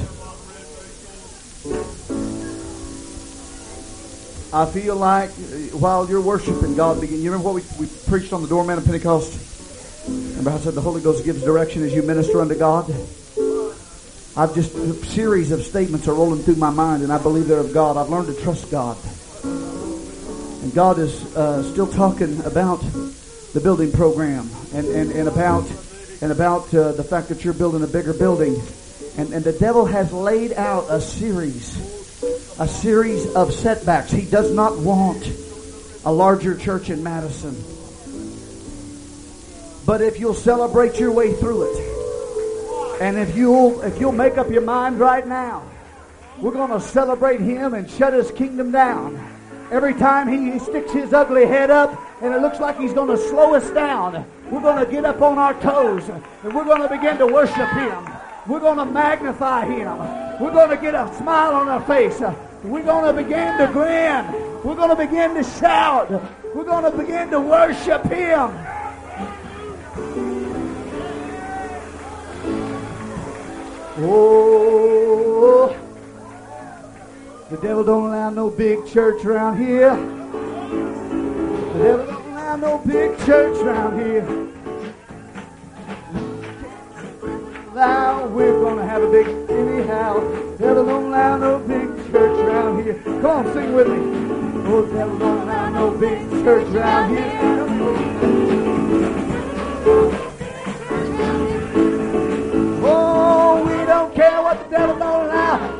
I 4.51 4.65
feel 4.65 4.95
like 4.95 5.29
uh, 5.29 5.77
while 5.77 6.09
you're 6.09 6.21
worshiping 6.21 6.75
God, 6.75 6.99
begin. 6.99 7.21
You 7.21 7.29
remember 7.29 7.53
what 7.53 7.63
we, 7.77 7.85
we 7.85 7.91
preached 8.07 8.33
on 8.33 8.41
the 8.41 8.47
doorman 8.47 8.79
of 8.79 8.85
Pentecost? 8.85 10.07
Remember 10.07 10.51
I 10.51 10.57
said 10.57 10.73
the 10.73 10.81
Holy 10.81 11.01
Ghost 11.01 11.23
gives 11.23 11.43
direction 11.43 11.83
as 11.83 11.93
you 11.93 12.01
minister 12.01 12.41
unto 12.41 12.55
God? 12.55 12.89
I've 14.35 14.55
just 14.55 14.73
a 14.73 14.93
series 15.05 15.51
of 15.51 15.61
statements 15.61 16.07
are 16.07 16.15
rolling 16.15 16.41
through 16.41 16.55
my 16.55 16.71
mind, 16.71 17.03
and 17.03 17.13
I 17.13 17.21
believe 17.21 17.47
they're 17.47 17.59
of 17.59 17.73
God. 17.75 17.95
I've 17.95 18.09
learned 18.09 18.35
to 18.35 18.41
trust 18.41 18.71
God, 18.71 18.97
and 19.43 20.73
God 20.73 20.97
is 20.97 21.35
uh, 21.35 21.61
still 21.71 21.87
talking 21.87 22.43
about 22.43 22.83
the 23.53 23.59
building 23.59 23.91
program 23.91 24.49
and, 24.73 24.87
and, 24.87 25.11
and 25.11 25.27
about 25.27 25.69
and 26.21 26.31
about 26.31 26.73
uh, 26.73 26.91
the 26.91 27.03
fact 27.03 27.29
that 27.29 27.45
you're 27.45 27.53
building 27.53 27.81
a 27.81 27.87
bigger 27.87 28.13
building, 28.13 28.61
and 29.17 29.33
and 29.33 29.43
the 29.43 29.53
devil 29.53 29.85
has 29.85 30.11
laid 30.11 30.53
out 30.53 30.85
a 30.89 30.99
series, 30.99 31.77
a 32.59 32.67
series 32.67 33.33
of 33.35 33.53
setbacks. 33.53 34.11
He 34.11 34.25
does 34.25 34.53
not 34.53 34.77
want 34.77 35.25
a 36.05 36.11
larger 36.11 36.55
church 36.57 36.89
in 36.89 37.01
Madison, 37.03 37.55
but 39.85 40.01
if 40.01 40.19
you'll 40.19 40.33
celebrate 40.33 40.99
your 40.99 41.11
way 41.11 41.33
through 41.33 41.63
it. 41.63 41.85
And 43.01 43.17
if 43.17 43.35
you'll 43.37 43.81
if 43.81 43.99
you'll 43.99 44.11
make 44.11 44.37
up 44.37 44.49
your 44.49 44.61
mind 44.61 44.99
right 44.99 45.25
now, 45.25 45.63
we're 46.37 46.51
going 46.51 46.71
to 46.71 46.81
celebrate 46.81 47.39
him 47.39 47.73
and 47.73 47.89
shut 47.89 48.13
his 48.13 48.29
kingdom 48.31 48.71
down. 48.71 49.38
Every 49.71 49.93
time 49.93 50.27
he, 50.27 50.57
sticks 50.57 50.91
his 50.91 51.13
ugly 51.13 51.45
head 51.45 51.69
up 51.69 51.95
and 52.23 52.33
it 52.33 52.41
looks 52.41 52.59
like 52.59 52.79
he's 52.79 52.93
going 52.93 53.09
to 53.09 53.17
slow 53.17 53.53
us 53.53 53.69
down, 53.69 54.25
we're 54.49 54.61
going 54.61 54.83
to 54.83 54.91
get 54.91 55.05
up 55.05 55.21
on 55.21 55.37
our 55.37 55.53
toes 55.61 56.09
and 56.09 56.53
we're 56.53 56.65
going 56.65 56.81
to 56.81 56.89
begin 56.89 57.17
to 57.19 57.27
worship 57.27 57.69
him. 57.69 58.09
We're 58.47 58.59
going 58.59 58.77
to 58.77 58.85
magnify 58.85 59.65
him. 59.65 59.97
We're 60.41 60.51
going 60.51 60.71
to 60.71 60.77
get 60.77 60.95
a 60.95 61.13
smile 61.17 61.53
on 61.53 61.69
our 61.69 61.81
face. 61.85 62.19
We're 62.63 62.83
going 62.83 63.15
to 63.15 63.23
begin 63.23 63.57
to 63.59 63.67
grin. 63.71 64.25
We're 64.63 64.75
going 64.75 64.89
to 64.89 64.95
begin 64.95 65.35
to 65.35 65.43
shout. 65.43 66.09
We're 66.55 66.63
going 66.63 66.91
to 66.91 66.97
begin 66.97 67.29
to 67.29 67.39
worship 67.39 68.03
him. 68.05 68.49
Oh, 74.01 75.88
the 77.49 77.57
devil 77.57 77.83
don't 77.83 78.05
allow 78.05 78.29
no 78.29 78.49
big 78.51 78.85
church 78.87 79.25
around 79.25 79.57
here. 79.57 79.95
The 81.73 81.83
devil 81.83 82.05
don't 82.05 82.27
allow 82.31 82.55
no 82.57 82.77
big 82.77 83.17
church 83.25 83.57
around 83.57 83.99
here. 83.99 84.21
Now 87.73 88.27
we're 88.27 88.59
gonna 88.61 88.85
have 88.85 89.01
a 89.01 89.09
big 89.09 89.27
anyhow. 89.49 90.19
The 90.57 90.57
devil 90.59 90.85
don't 90.85 91.05
allow 91.05 91.37
no 91.37 91.59
big 91.59 91.87
church 92.11 92.37
around 92.39 92.83
here. 92.83 93.01
Come 93.03 93.25
on, 93.25 93.53
sing 93.53 93.73
with 93.73 93.87
me. 93.87 93.97
Oh, 94.67 94.83
the 94.83 94.93
devil 94.93 95.17
don't 95.17 95.39
allow 95.39 95.69
no 95.69 95.91
big 95.97 96.29
church 96.43 96.67
around 96.75 97.09
here. 97.09 97.39
Oh, 102.83 103.63
we 103.65 103.85
don't 103.85 104.13
care 104.13 104.41
what 104.43 104.69
the 104.69 104.77
devil 104.77 104.99
don't. 104.99 105.18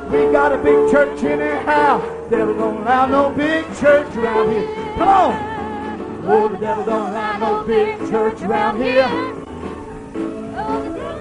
We 0.10 0.32
got 0.32 0.52
a 0.52 0.58
big 0.58 0.90
church 0.92 1.24
anyhow. 1.24 2.00
The 2.30 2.38
devil 2.38 2.56
don't 2.56 2.78
allow 2.82 3.06
no 3.06 3.30
big 3.30 3.64
church 3.78 4.16
around 4.16 4.52
here. 4.52 4.66
Come 4.98 5.08
on. 5.08 6.26
Oh, 6.26 6.48
the 6.48 6.58
devil 6.58 6.84
don't 6.84 7.10
allow 7.12 7.38
no 7.38 7.64
big 7.64 7.98
church 8.10 8.42
around 8.42 8.82
here. 8.82 9.08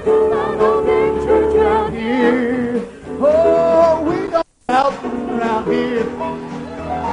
No 0.07 0.82
big 0.86 1.22
church 1.26 1.55
around 1.55 1.93
here. 1.93 2.89
Oh, 3.20 4.03
we 4.09 4.30
don't 4.30 4.47
around 4.78 5.70
here. 5.70 6.07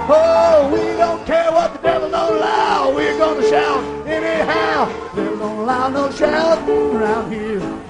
Oh, 0.07 0.69
we 0.71 0.97
don't 0.97 1.25
care 1.25 1.51
what 1.51 1.73
the 1.73 1.79
devil 1.79 2.09
don't 2.09 2.37
allow. 2.37 2.95
We're 2.95 3.17
gonna 3.17 3.49
shout 3.49 4.07
anyhow. 4.07 4.85
Devil 5.13 5.37
don't 5.39 5.59
allow 5.59 5.89
no 5.89 6.09
shouting 6.11 6.95
around 6.95 7.33
here. 7.33 7.84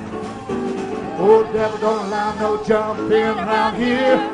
Oh, 1.28 1.42
devil 1.52 1.80
don't 1.80 2.06
allow 2.06 2.36
no 2.36 2.64
jumping 2.64 3.12
around 3.12 3.78
here. 3.78 4.30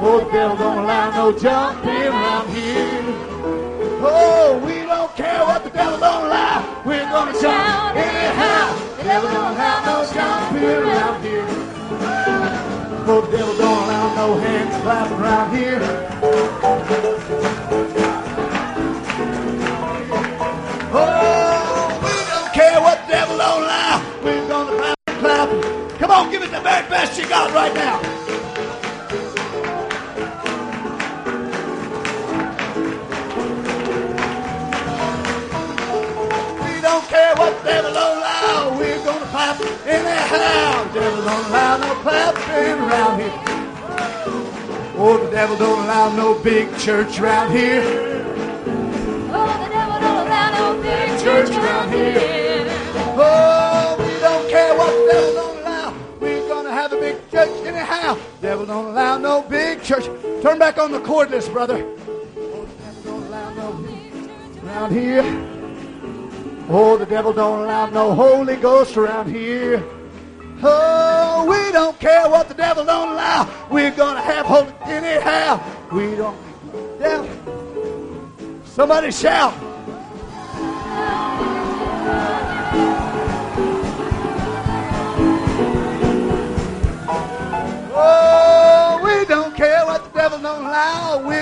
Oh, 0.00 0.26
devil 0.32 0.56
don't 0.56 0.78
allow 0.78 1.10
no 1.10 1.38
jumping 1.38 1.90
around 1.90 2.48
here. 2.48 3.02
Oh, 4.00 4.58
we 4.64 4.86
don't 4.86 5.14
care 5.14 5.44
what 5.44 5.62
the 5.62 5.68
devil 5.68 5.98
don't 5.98 6.24
allow. 6.24 6.82
We're 6.86 7.04
gonna 7.10 7.38
jump 7.38 7.94
anyhow. 7.94 8.72
The 8.96 9.02
devil 9.02 9.28
don't 9.28 9.52
allow 9.52 9.84
no 9.84 9.96
jumping 10.14 10.64
around 10.64 11.22
here. 11.22 11.44
Oh, 13.06 13.28
devil 13.30 13.54
don't 13.58 13.84
allow 13.84 14.14
no 14.14 14.38
hands 14.38 14.82
clapping 14.82 15.18
around 15.20 15.54
here. 15.54 17.29
Come 26.10 26.26
on, 26.26 26.32
give 26.32 26.42
it 26.42 26.50
the 26.50 26.58
very 26.58 26.88
best 26.88 27.16
you 27.16 27.28
got 27.28 27.54
right 27.54 27.72
now. 27.72 28.00
We 36.64 36.80
don't 36.80 37.04
care 37.06 37.32
what 37.36 37.56
the 37.58 37.64
devil 37.64 37.92
don't 37.92 38.18
allow. 38.18 38.76
We're 38.76 39.04
gonna 39.04 39.24
clap 39.26 39.60
anyhow. 39.86 40.82
The 40.88 40.98
devil 40.98 41.24
don't 41.24 41.46
allow 41.46 41.76
no 41.76 41.94
clapping 42.02 42.80
around 42.80 43.20
here. 43.20 43.32
Oh, 44.98 45.24
the 45.24 45.30
devil 45.30 45.56
don't 45.58 45.84
allow 45.84 46.16
no 46.16 46.34
big 46.42 46.76
church 46.76 47.20
around 47.20 47.52
here. 47.52 47.84
Oh, 49.32 49.62
the 49.62 49.68
devil 49.70 50.00
don't 50.00 50.26
allow 50.26 50.74
no 50.74 50.82
big 50.82 51.20
church 51.20 51.50
around 51.50 51.92
here. 51.92 52.66
Oh, 53.16 53.59
have 56.80 56.92
a 56.94 56.96
big 56.96 57.30
church 57.30 57.66
anyhow. 57.66 58.18
Devil 58.40 58.64
don't 58.64 58.86
allow 58.86 59.18
no 59.18 59.42
big 59.42 59.82
church. 59.82 60.06
Turn 60.40 60.58
back 60.58 60.78
on 60.78 60.90
the 60.90 61.00
cordless, 61.00 61.52
brother. 61.52 61.84
Oh, 61.84 62.64
the 62.64 62.82
devil 62.82 63.02
don't 63.02 63.22
allow 63.24 63.54
no 63.54 63.68
around 64.64 64.92
here. 64.92 65.22
Oh, 66.70 66.96
the 66.96 67.04
devil 67.04 67.34
don't 67.34 67.64
allow 67.64 67.90
no 67.90 68.14
Holy 68.14 68.56
Ghost 68.56 68.96
around 68.96 69.30
here. 69.30 69.84
Oh, 70.62 71.46
we 71.50 71.70
don't 71.70 72.00
care 72.00 72.30
what 72.30 72.48
the 72.48 72.54
devil 72.54 72.86
don't 72.86 73.12
allow. 73.12 73.46
We're 73.70 73.90
gonna 73.90 74.22
have 74.22 74.46
Holy 74.46 74.72
anyhow. 74.84 75.60
We 75.92 76.16
don't. 76.16 76.38
Devil. 76.98 77.28
Somebody 78.64 79.10
shout. 79.10 79.69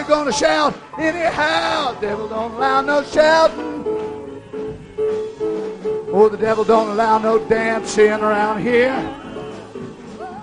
We're 0.08 0.14
gonna 0.14 0.32
shout 0.32 0.74
anyhow. 0.98 1.92
The 1.92 2.06
Devil 2.06 2.28
don't 2.28 2.52
allow 2.52 2.80
no 2.80 3.02
shouting. 3.02 3.84
Oh, 6.10 6.30
the 6.30 6.38
devil 6.38 6.64
don't 6.64 6.88
allow 6.88 7.18
no 7.18 7.38
dancing 7.46 8.12
around 8.12 8.62
here. 8.62 8.96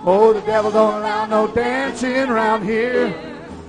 Oh, 0.06 0.34
the 0.34 0.42
devil 0.42 0.70
don't 0.70 1.00
allow 1.00 1.26
no 1.26 1.48
dancing 1.48 2.30
around 2.30 2.64
here. 2.64 3.12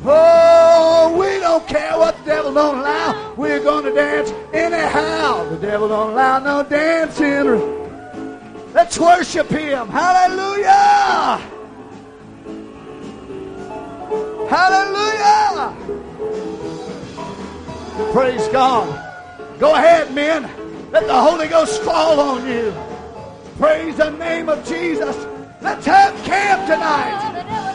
Oh, 0.04 1.16
we 1.18 1.40
don't 1.40 1.66
care 1.66 1.96
what 1.96 2.14
the 2.18 2.24
devil 2.24 2.52
don't 2.52 2.80
allow. 2.80 3.34
We're 3.34 3.64
gonna 3.64 3.94
dance 3.94 4.34
anyhow. 4.52 5.48
The 5.48 5.56
devil 5.56 5.88
don't 5.88 6.10
allow 6.10 6.40
no 6.40 6.62
dancing. 6.62 8.74
Let's 8.74 8.98
worship 8.98 9.48
him. 9.48 9.88
Hallelujah. 9.88 11.55
Hallelujah. 14.48 15.76
Praise 18.12 18.48
God. 18.48 19.58
Go 19.58 19.74
ahead, 19.74 20.14
men. 20.14 20.50
Let 20.92 21.06
the 21.06 21.20
Holy 21.20 21.48
Ghost 21.48 21.82
fall 21.82 22.20
on 22.20 22.46
you. 22.46 22.74
Praise 23.58 23.96
the 23.96 24.10
name 24.10 24.48
of 24.48 24.66
Jesus. 24.66 25.16
Let's 25.60 25.86
have 25.86 26.14
camp 26.24 26.66
tonight. 26.66 27.65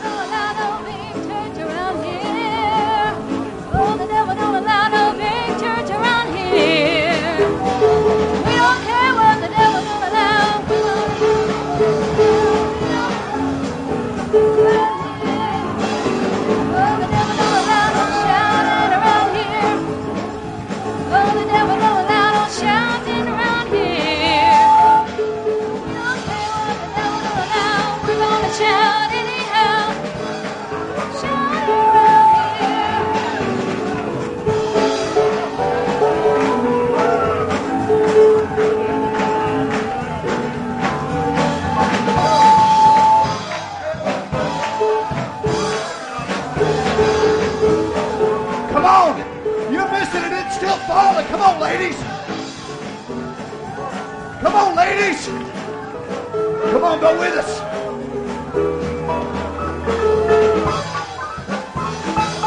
Go 57.02 57.18
with 57.18 57.34
us. 57.36 57.58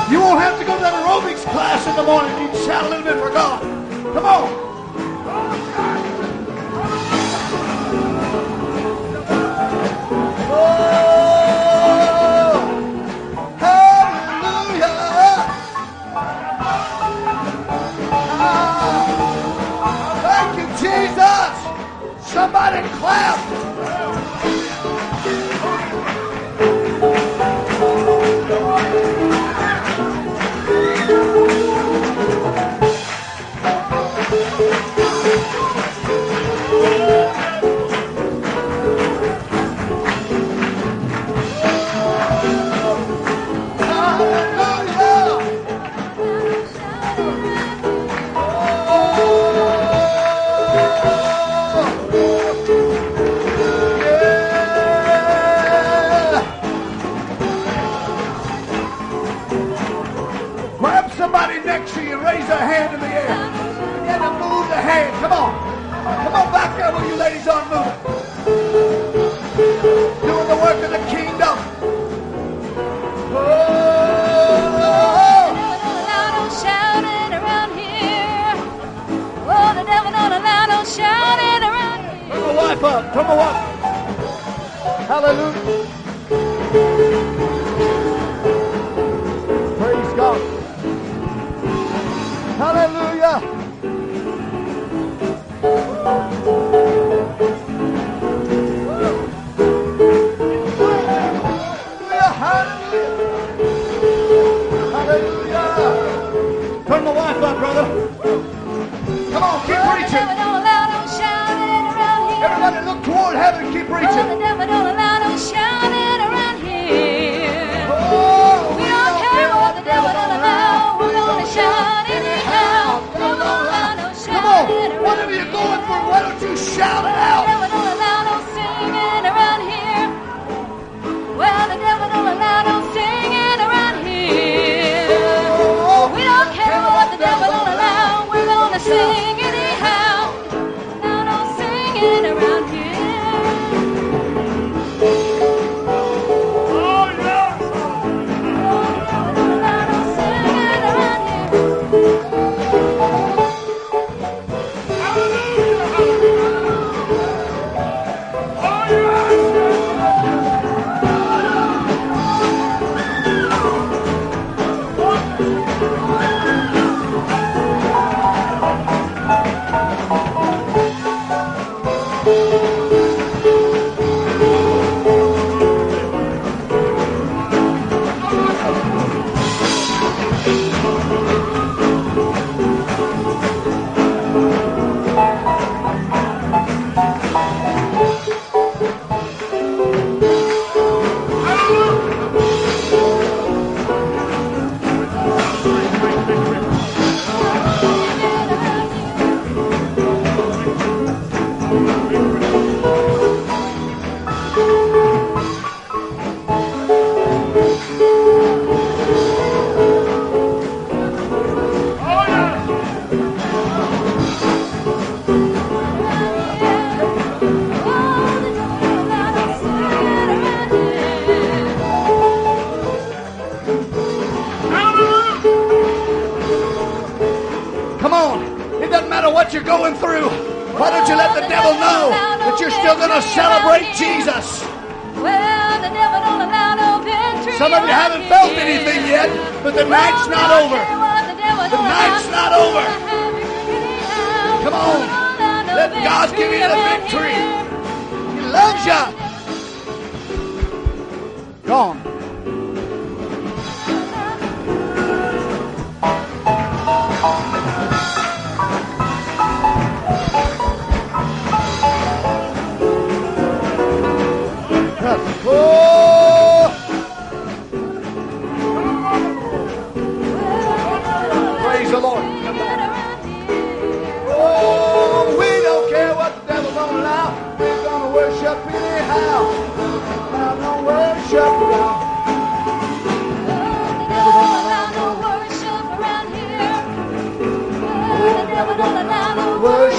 You 0.09 0.19
won't 0.21 0.39
have 0.39 0.57
to 0.57 0.65
go 0.65 0.75
to 0.75 0.81
that 0.81 0.93
aerobics 0.93 1.43
class 1.51 1.85
in 1.85 1.95
the 1.97 2.03
morning. 2.03 2.31
You 2.41 2.47
can 2.47 2.65
shout 2.65 2.85
a 2.85 2.89
little 2.89 3.03
bit 3.03 3.21
for 3.21 3.31
God. 3.31 3.61
Come 4.13 4.25
on. 4.25 4.64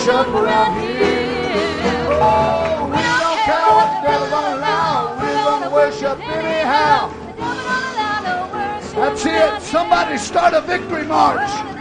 around 0.09 0.81
here. 0.81 1.03
Oh, 2.23 2.87
we 2.87 3.03
don't 3.23 3.41
care 3.43 3.71
what 3.75 3.91
the 4.07 4.15
allow. 4.55 5.19
We're 5.21 5.45
gonna 5.45 5.71
worship 5.71 6.21
anyhow. 6.21 7.11
That's 8.95 9.27
it. 9.27 9.63
Somebody 9.63 10.17
start 10.19 10.55
a 10.55 10.61
victory 10.61 11.05
march. 11.05 11.41
Oh, 11.41 11.77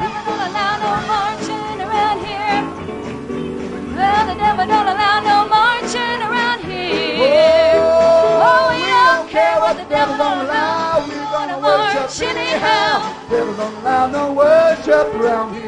we're 11.08 11.30
gonna 11.32 11.58
worship 11.60 12.22
anyhow. 12.22 13.12
No 14.12 14.34
worship 14.34 15.14
around 15.16 15.54
here. 15.54 15.65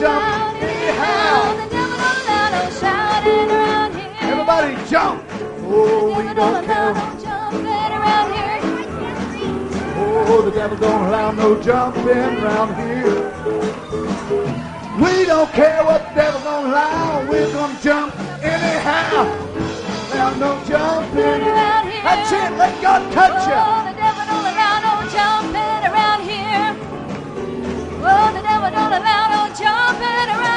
Jump 0.00 0.62
anyhow. 0.62 1.54
The 1.56 1.68
here. 3.22 4.30
Everybody 4.32 4.76
jump. 4.90 5.24
Oh, 5.64 6.18
we 6.18 6.24
The 6.24 6.34
devil 6.34 6.34
don't 6.34 6.64
allow 6.64 6.64
care. 6.66 6.94
no 6.94 7.20
jumping 7.22 7.92
around 7.98 8.34
here. 8.34 8.60
Oh, 9.98 10.42
the 10.42 10.50
devil 10.50 10.76
don't 10.78 11.06
allow 11.06 11.30
no 11.32 11.62
jumping 11.62 12.08
around 12.42 12.74
here. 12.76 13.32
We 15.00 15.24
don't 15.26 15.52
care 15.52 15.84
what 15.84 16.08
the 16.08 16.14
devil 16.14 16.40
don't 16.40 16.66
allow. 16.70 17.26
We're 17.28 17.52
gonna 17.52 17.78
jump 17.82 18.14
anyhow. 18.42 19.24
Allow 20.12 20.34
no 20.34 20.64
jumping. 20.64 21.42
Around 21.48 21.90
here. 21.90 22.02
That's 22.02 22.32
it. 22.32 22.58
Let 22.58 22.82
God 22.82 23.12
touch 23.12 23.46
you. 23.48 23.54
Oh, 23.54 23.84
the 23.88 23.94
devil 23.96 24.24
don't 24.30 24.46
allow 24.52 24.74
no 24.86 24.94
jumping 25.16 25.82
around 25.90 26.22
here. 26.24 26.76
Oh, 28.02 28.32
the 28.34 28.42
devil 28.42 28.70
don't 28.70 28.92
allow 28.92 29.15
no 29.66 29.74
jumping 29.98 30.55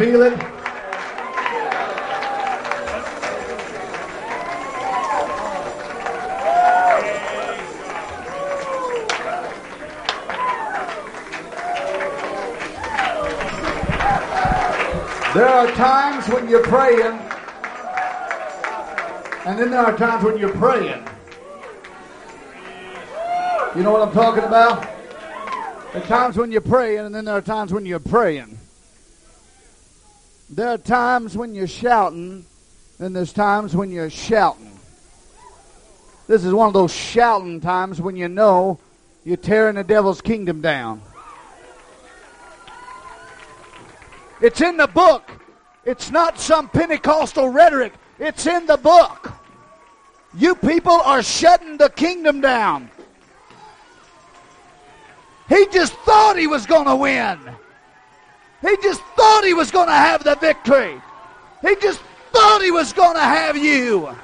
feel 0.00 0.22
it? 0.22 0.32
There 15.34 15.46
are 15.46 15.70
times 15.72 16.28
when 16.28 16.48
you're 16.48 16.62
praying, 16.62 17.00
and 19.44 19.58
then 19.58 19.70
there 19.70 19.80
are 19.80 19.94
times 19.98 20.24
when 20.24 20.38
you're 20.38 20.48
praying. 20.48 21.06
You 23.76 23.82
know 23.82 23.92
what 23.92 24.00
I'm 24.00 24.14
talking 24.14 24.44
about? 24.44 24.88
There 25.92 26.02
are 26.02 26.06
times 26.06 26.38
when 26.38 26.50
you're 26.50 26.62
praying, 26.62 27.00
and 27.00 27.14
then 27.14 27.26
there 27.26 27.36
are 27.36 27.42
times 27.42 27.70
when 27.70 27.84
you're 27.84 28.00
praying. 28.00 28.59
There 30.60 30.68
are 30.68 30.76
times 30.76 31.38
when 31.38 31.54
you're 31.54 31.66
shouting, 31.66 32.44
and 32.98 33.16
there's 33.16 33.32
times 33.32 33.74
when 33.74 33.90
you're 33.90 34.10
shouting. 34.10 34.78
This 36.28 36.44
is 36.44 36.52
one 36.52 36.66
of 36.66 36.74
those 36.74 36.92
shouting 36.92 37.62
times 37.62 37.98
when 37.98 38.14
you 38.14 38.28
know 38.28 38.78
you're 39.24 39.38
tearing 39.38 39.76
the 39.76 39.84
devil's 39.84 40.20
kingdom 40.20 40.60
down. 40.60 41.00
It's 44.42 44.60
in 44.60 44.76
the 44.76 44.86
book. 44.86 45.32
It's 45.86 46.10
not 46.10 46.38
some 46.38 46.68
Pentecostal 46.68 47.48
rhetoric. 47.48 47.94
It's 48.18 48.44
in 48.46 48.66
the 48.66 48.76
book. 48.76 49.32
You 50.34 50.54
people 50.54 50.92
are 50.92 51.22
shutting 51.22 51.78
the 51.78 51.88
kingdom 51.88 52.42
down. 52.42 52.90
He 55.48 55.66
just 55.72 55.94
thought 56.04 56.36
he 56.36 56.46
was 56.46 56.66
going 56.66 56.86
to 56.86 56.96
win. 56.96 57.38
He 58.60 58.76
just 58.82 59.02
thought 59.16 59.44
he 59.44 59.54
was 59.54 59.70
going 59.70 59.88
to 59.88 59.94
have 59.94 60.22
the 60.24 60.36
victory. 60.36 61.00
He 61.62 61.76
just 61.76 62.00
thought 62.32 62.62
he 62.62 62.70
was 62.70 62.92
going 62.92 63.16
to 63.16 63.22
have 63.22 63.56
you. 63.56 64.14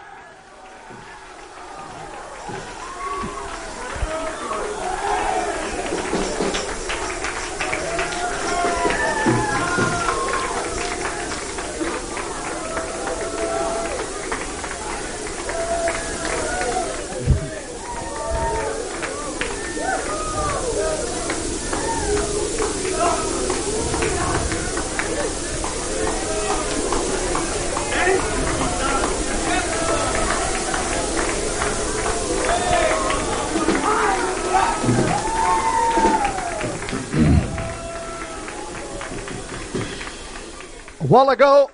While 41.16 41.30
ago, 41.30 41.70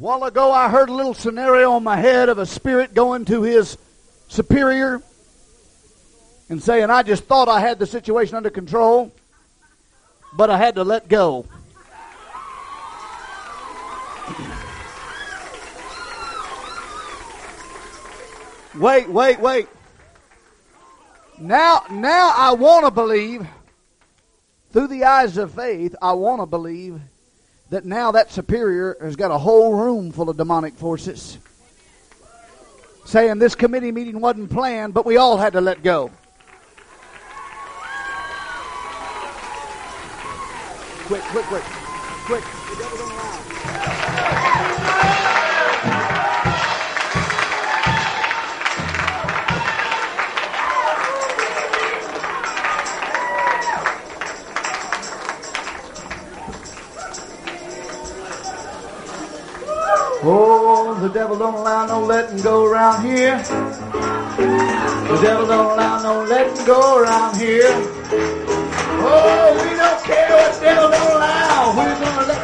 while 0.00 0.24
ago, 0.24 0.50
I 0.50 0.68
heard 0.68 0.88
a 0.88 0.92
little 0.92 1.14
scenario 1.14 1.76
in 1.76 1.84
my 1.84 1.94
head 1.94 2.28
of 2.28 2.38
a 2.38 2.44
spirit 2.44 2.92
going 2.92 3.24
to 3.26 3.42
his 3.42 3.78
superior 4.26 5.00
and 6.48 6.60
saying, 6.60 6.90
I 6.90 7.04
just 7.04 7.22
thought 7.22 7.48
I 7.48 7.60
had 7.60 7.78
the 7.78 7.86
situation 7.86 8.34
under 8.34 8.50
control, 8.50 9.12
but 10.32 10.50
I 10.50 10.58
had 10.58 10.74
to 10.74 10.82
let 10.82 11.06
go. 11.06 11.46
Wait, 18.74 19.08
wait, 19.08 19.38
wait. 19.38 19.68
Now, 21.38 21.84
now 21.92 22.34
I 22.36 22.54
want 22.54 22.86
to 22.86 22.90
believe, 22.90 23.46
through 24.72 24.88
the 24.88 25.04
eyes 25.04 25.38
of 25.38 25.54
faith, 25.54 25.94
I 26.02 26.12
want 26.12 26.42
to 26.42 26.46
believe 26.46 27.00
that 27.70 27.84
now 27.84 28.12
that 28.12 28.30
superior 28.30 28.96
has 29.00 29.16
got 29.16 29.30
a 29.30 29.38
whole 29.38 29.74
room 29.74 30.12
full 30.12 30.30
of 30.30 30.36
demonic 30.36 30.74
forces 30.74 31.38
saying 33.06 33.38
this 33.38 33.54
committee 33.54 33.92
meeting 33.92 34.20
wasn't 34.20 34.50
planned, 34.50 34.92
but 34.92 35.06
we 35.06 35.16
all 35.16 35.36
had 35.36 35.52
to 35.52 35.60
let 35.60 35.82
go. 35.82 36.10
Quick, 41.06 41.22
quick, 41.22 41.44
quick, 41.44 41.62
quick. 41.62 42.65
The 61.06 61.12
devil 61.12 61.38
don't 61.38 61.54
allow 61.54 61.86
no 61.86 62.04
letting 62.04 62.42
go 62.42 62.64
around 62.64 63.04
here. 63.04 63.38
The 63.38 65.18
devil 65.22 65.46
don't 65.46 65.72
allow 65.74 66.02
no 66.02 66.24
letting 66.24 66.66
go 66.66 66.98
around 66.98 67.36
here. 67.36 67.70
Oh, 69.08 69.54
we 69.54 69.76
don't 69.76 70.02
care 70.02 70.30
what 70.30 70.54
the 70.54 70.60
devil 70.60 70.90
don't 70.90 71.16
allow. 71.16 72.35